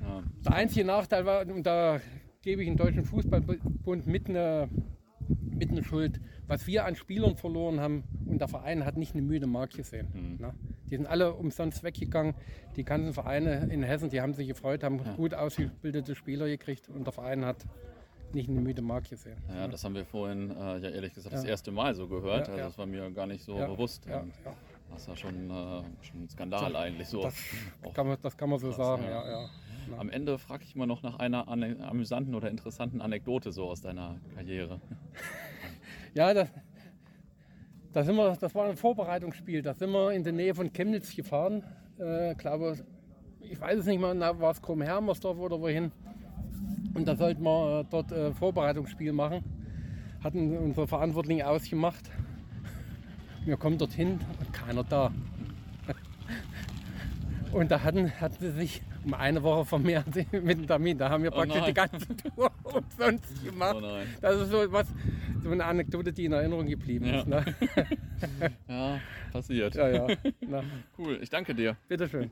[0.00, 0.22] Ja.
[0.44, 2.00] Der einzige Nachteil war, und da
[2.42, 4.68] gebe ich den Deutschen Fußballbund mit eine,
[5.40, 9.22] mit eine Schuld, was wir an Spielern verloren haben und der Verein hat nicht eine
[9.22, 10.08] müde Mark gesehen.
[10.12, 10.46] Mhm.
[10.46, 10.54] Ne?
[10.90, 12.34] Die sind alle umsonst weggegangen.
[12.76, 15.14] Die ganzen Vereine in Hessen, die haben sich gefreut, haben ja.
[15.14, 17.64] gut ausgebildete Spieler gekriegt und der Verein hat
[18.34, 19.36] nicht eine müde Mark gesehen.
[19.48, 22.48] Ja, das haben wir vorhin äh, ja ehrlich gesagt das erste Mal so gehört.
[22.48, 24.06] also das war mir gar nicht so bewusst.
[24.06, 24.24] Ja,
[24.90, 27.22] Das ist ja schon, äh, schon ein Skandal so, eigentlich so.
[27.22, 27.34] Das,
[27.94, 29.28] kann man, das kann man so krass, sagen, ja.
[29.28, 29.48] ja.
[29.98, 34.18] Am Ende frage ich mal noch nach einer amüsanten oder interessanten Anekdote so aus deiner
[34.34, 34.80] Karriere.
[36.14, 36.48] ja, das,
[37.92, 39.62] da sind wir, das war ein Vorbereitungsspiel.
[39.62, 41.62] Da sind wir in der Nähe von Chemnitz gefahren.
[41.98, 42.76] Äh, glaube,
[43.40, 45.92] ich weiß es nicht mehr, war es Krumm-Hermersdorf oder wohin.
[46.94, 49.44] Und da sollten wir äh, dort äh, Vorbereitungsspiel machen.
[50.22, 52.10] Hatten unsere Verantwortlichen ausgemacht.
[53.44, 55.12] Wir kommen dorthin und keiner da.
[57.52, 60.98] Und da hatten, hatten sie sich um eine Woche vermehrt mit dem Termin.
[60.98, 63.76] Da haben wir oh praktisch oh die ganze Tour umsonst gemacht.
[63.82, 64.88] Oh das ist so, was,
[65.44, 67.20] so eine Anekdote, die in Erinnerung geblieben ja.
[67.20, 67.26] ist.
[67.28, 67.44] Ne?
[68.68, 69.00] ja,
[69.32, 69.74] passiert.
[69.74, 70.06] Ja, ja.
[70.98, 71.76] Cool, ich danke dir.
[71.88, 72.30] Bitteschön.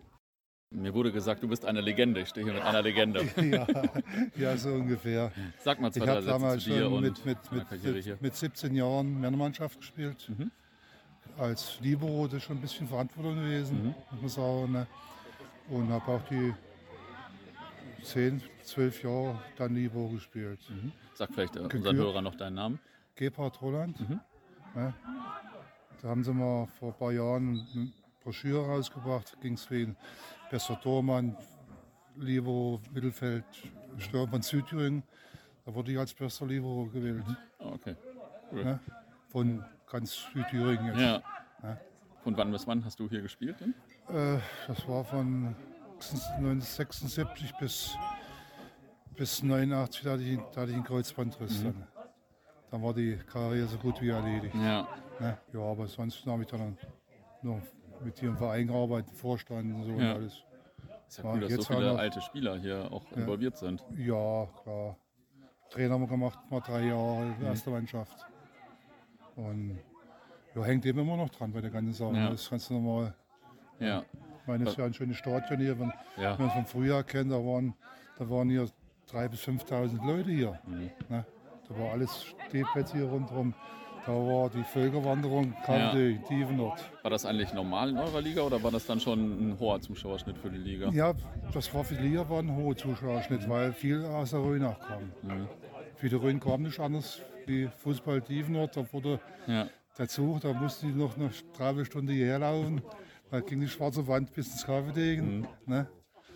[0.71, 2.21] Mir wurde gesagt, du bist eine Legende.
[2.21, 3.29] Ich stehe hier mit einer Legende.
[3.37, 3.67] ja,
[4.37, 5.31] ja, so ungefähr.
[5.61, 10.31] Sag mal zwei, ich habe damals schon mit, mit, mit, mit, 17 Jahren Männermannschaft gespielt.
[10.31, 10.51] Mhm.
[11.37, 13.95] Als Libero das ist schon ein bisschen Verantwortung gewesen, mhm.
[14.13, 14.73] muss man sagen.
[14.73, 14.87] Ne?
[15.69, 16.55] Und habe auch die
[18.03, 20.61] 10, 12 Jahre dann Libero gespielt.
[20.71, 20.93] Mhm.
[21.15, 22.81] Sag vielleicht äh, unseren Hörer noch deinen Namen.
[23.15, 24.01] Gebhard Roland.
[24.01, 24.21] Mhm.
[24.75, 24.95] Ne?
[26.01, 27.93] Da haben sie mal vor ein paar Jahren eine
[28.23, 29.95] Broschüre rausgebracht, ging es wie
[30.51, 31.37] bester Tormann,
[32.17, 33.45] Libero, Mittelfeld,
[33.99, 35.03] Stürmer von Südthüringen.
[35.65, 37.27] Da wurde ich als bester Libero gewählt.
[37.27, 37.37] Mhm.
[37.61, 37.97] Ah, okay.
[38.51, 38.65] Cool.
[38.65, 38.81] Ja,
[39.29, 41.01] von ganz Südthüringen jetzt.
[41.01, 41.23] Ja.
[41.63, 41.79] ja.
[42.23, 43.57] Von wann bis wann hast du hier gespielt?
[44.09, 45.55] Äh, das war von
[45.95, 47.97] 1976 bis,
[49.17, 51.61] bis 89, da hatte ich, da hatte ich einen Kreuzbandriss.
[51.61, 51.65] Mhm.
[51.65, 51.89] Dann.
[52.73, 54.55] Dann war die Karriere so gut wie erledigt.
[54.55, 54.89] Ja,
[55.21, 56.77] ja, ja aber sonst habe ich dann
[57.43, 57.61] noch
[58.03, 59.97] mit hier im Verein gearbeitet, Vorstand und so ja.
[59.97, 60.43] und alles.
[61.07, 63.85] Ist ja cool, dass so viele noch, alte Spieler hier auch ja, involviert sind.
[63.99, 64.97] Ja, klar.
[65.69, 67.45] Trainer haben wir gemacht, mal drei Jahre, mhm.
[67.45, 68.27] erste Mannschaft.
[69.37, 69.79] Und
[70.55, 72.17] ja, hängt eben immer noch dran bei der ganzen Sache.
[72.17, 72.31] Ja.
[72.31, 73.15] Das kannst du nochmal.
[73.81, 74.03] Ja.
[74.41, 75.79] Ich meine, es ist ja ein schönes Stadion hier.
[75.79, 76.39] Wenn, ja.
[76.39, 77.75] wenn man vom Frühjahr kennt, da waren,
[78.19, 78.67] da waren hier
[79.11, 80.59] 3.000 bis 5.000 Leute hier.
[80.67, 80.91] Mhm.
[81.11, 81.27] Ne?
[81.73, 83.55] Da war alles Stehplätze hier rundherum.
[84.05, 85.93] Da war die Völkerwanderung, kam ja.
[86.27, 86.81] tiefen Nord.
[87.03, 90.37] War das eigentlich normal in eurer Liga oder war das dann schon ein hoher Zuschauerschnitt
[90.39, 90.91] für die Liga?
[90.91, 91.15] Ja,
[91.55, 95.13] das war für die Liga war ein hoher Zuschauerschnitt, weil viel aus der Rhön kam.
[95.23, 95.47] Mhm.
[95.95, 98.77] Für die Rhön kam nicht anders wie Fußball Tiefenort.
[98.77, 99.69] Da wurde ja.
[99.97, 102.83] dazu, da musste ich noch eine Dreiviertelstunde hierher laufen.
[103.31, 105.43] Da ging die schwarze Wand bis ins Kaffeedegen.
[105.43, 105.47] Mhm.
[105.67, 105.89] Ne?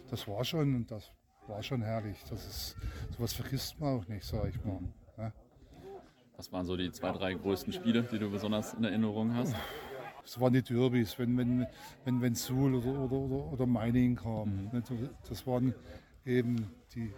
[0.08, 1.10] Das war schon, das
[1.48, 2.16] war schon herrlich.
[2.30, 2.76] Das ist,
[3.16, 4.78] sowas vergisst man auch nicht, sag ich mal.
[6.36, 6.38] Ne?
[6.38, 9.54] Was waren so die zwei, drei größten Spiele, die du besonders in Erinnerung hast?
[10.24, 11.66] Es waren die Derbys, wenn, wenn,
[12.04, 14.70] wenn, wenn Suhl oder, oder, oder, oder Meining kam.
[14.72, 14.82] Mhm.
[15.28, 15.74] Das waren
[16.24, 17.12] eben die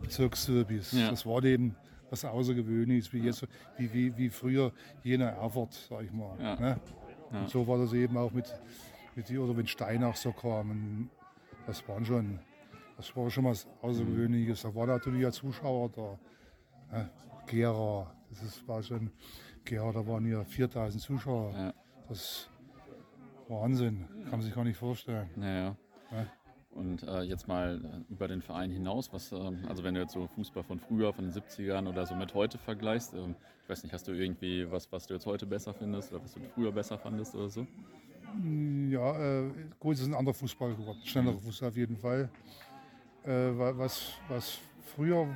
[0.00, 0.92] Bezirksderbys.
[0.92, 1.10] Ja.
[1.10, 1.74] Das war eben
[2.08, 3.46] was Außergewöhnliches, wie, jetzt,
[3.78, 6.38] wie, wie, wie früher jener Erfurt, sag ich mal.
[6.40, 6.56] Ja.
[6.56, 6.80] Ne?
[7.32, 7.40] Ja.
[7.40, 8.52] Und so war das eben auch mit,
[9.16, 11.10] mit die, oder wenn Steinach so kam.
[11.66, 12.38] Das waren schon,
[12.96, 14.62] das war schon was Außergewöhnliches.
[14.62, 16.18] Da waren natürlich ja Zuschauer da.
[16.96, 17.10] Ne?
[17.46, 19.10] Gera, das ist, war schon,
[19.64, 21.52] Gera, da waren ja 4000 Zuschauer.
[21.52, 21.74] Ja.
[22.08, 22.50] Das ist
[23.48, 25.28] Wahnsinn, kann man sich gar nicht vorstellen.
[25.36, 25.76] Naja.
[26.10, 26.26] Ja.
[26.70, 29.36] Und äh, jetzt mal äh, über den Verein hinaus, was, äh,
[29.68, 32.56] also wenn du jetzt so Fußball von früher, von den 70ern oder so mit heute
[32.56, 33.18] vergleichst, äh,
[33.62, 36.32] ich weiß nicht, hast du irgendwie was, was du jetzt heute besser findest oder was
[36.32, 37.66] du früher besser fandest oder so?
[38.88, 42.30] Ja, äh, gut, es ist ein anderer Fußball geworden, schnellerer Fußball auf jeden Fall.
[43.24, 45.28] Äh, was, was früher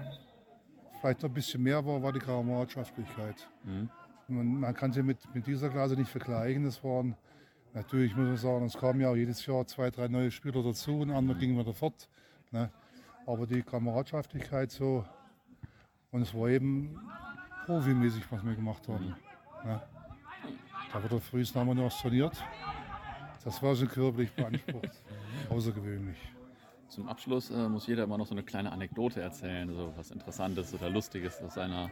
[1.01, 3.49] vielleicht noch ein bisschen mehr war, war die Kameradschaftlichkeit.
[3.65, 3.89] Mhm.
[4.29, 6.65] Man, man, kann sie mit, mit dieser Klasse nicht vergleichen.
[6.65, 7.15] Das waren
[7.75, 11.01] natürlich, muss man sagen, es kamen ja auch jedes Jahr zwei, drei neue Spieler dazu
[11.01, 12.09] und andere gingen wieder fort.
[12.51, 12.71] Ne?
[13.27, 15.05] Aber die Kameradschaftlichkeit so,
[16.11, 16.99] und es war eben
[17.67, 19.15] profimäßig, was wir gemacht haben.
[19.65, 19.71] Mhm.
[19.71, 19.83] Ne?
[20.93, 22.37] Da wurde frühest haben wir noch trainiert.
[23.45, 24.91] Das war schon körperlich beansprucht.
[25.51, 26.17] Außergewöhnlich.
[26.89, 30.73] Zum Abschluss äh, muss jeder immer noch so eine kleine Anekdote erzählen, so was Interessantes
[30.73, 31.91] oder Lustiges aus seiner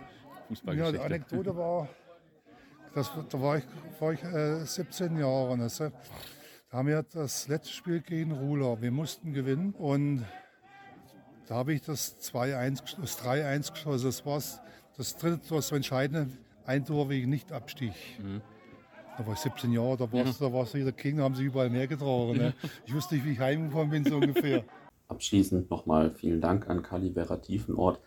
[0.49, 0.97] Fußballgeschichte.
[0.97, 1.89] Ja, die Anekdote war,
[2.95, 3.65] das, da war ich,
[3.99, 5.59] war ich äh, 17 Jahre.
[5.59, 5.69] Ne?
[5.69, 8.81] Da haben wir das letzte Spiel gegen Ruler.
[8.81, 10.25] Wir mussten gewinnen und
[11.47, 14.07] Da habe ich das 2-1, das 3-1 geschossen.
[14.07, 14.43] Das war
[14.97, 16.33] das dritte Tor, das entscheidende.
[16.67, 17.93] Ein Tor wegen Nicht-Abstieg.
[18.19, 18.41] Mhm.
[19.19, 20.49] Da war ich 17 Jahre, da war es ja.
[20.49, 22.37] da wieder King, da haben sie überall mehr getragen.
[22.37, 22.55] Ne?
[22.87, 24.65] Ich wusste nicht, wie ich heimgekommen bin, so ungefähr.
[25.09, 28.01] Abschließend nochmal vielen Dank an Kali Tiefenort,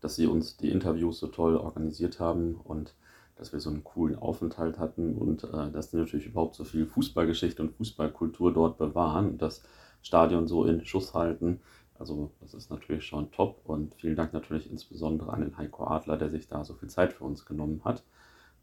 [0.00, 2.94] dass Sie uns die Interviews so toll organisiert haben und
[3.36, 6.86] dass wir so einen coolen Aufenthalt hatten und äh, dass die natürlich überhaupt so viel
[6.86, 9.62] Fußballgeschichte und Fußballkultur dort bewahren und das
[10.02, 11.60] Stadion so in Schuss halten.
[11.98, 16.16] Also das ist natürlich schon top und vielen Dank natürlich insbesondere an den Heiko Adler,
[16.16, 18.04] der sich da so viel Zeit für uns genommen hat.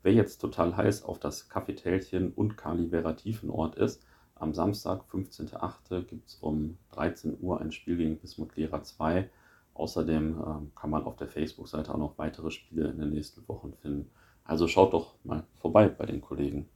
[0.03, 4.05] Wer jetzt total heiß auf das Kaffeetälchen und Kali Vera Tiefenort ist,
[4.41, 6.03] am Samstag, 15.08.
[6.03, 9.29] gibt es um 13 Uhr ein Spiel gegen Bismut Lehrer 2.
[9.75, 13.73] Außerdem äh, kann man auf der Facebook-Seite auch noch weitere Spiele in den nächsten Wochen
[13.81, 14.09] finden.
[14.43, 16.67] Also schaut doch mal vorbei bei den Kollegen.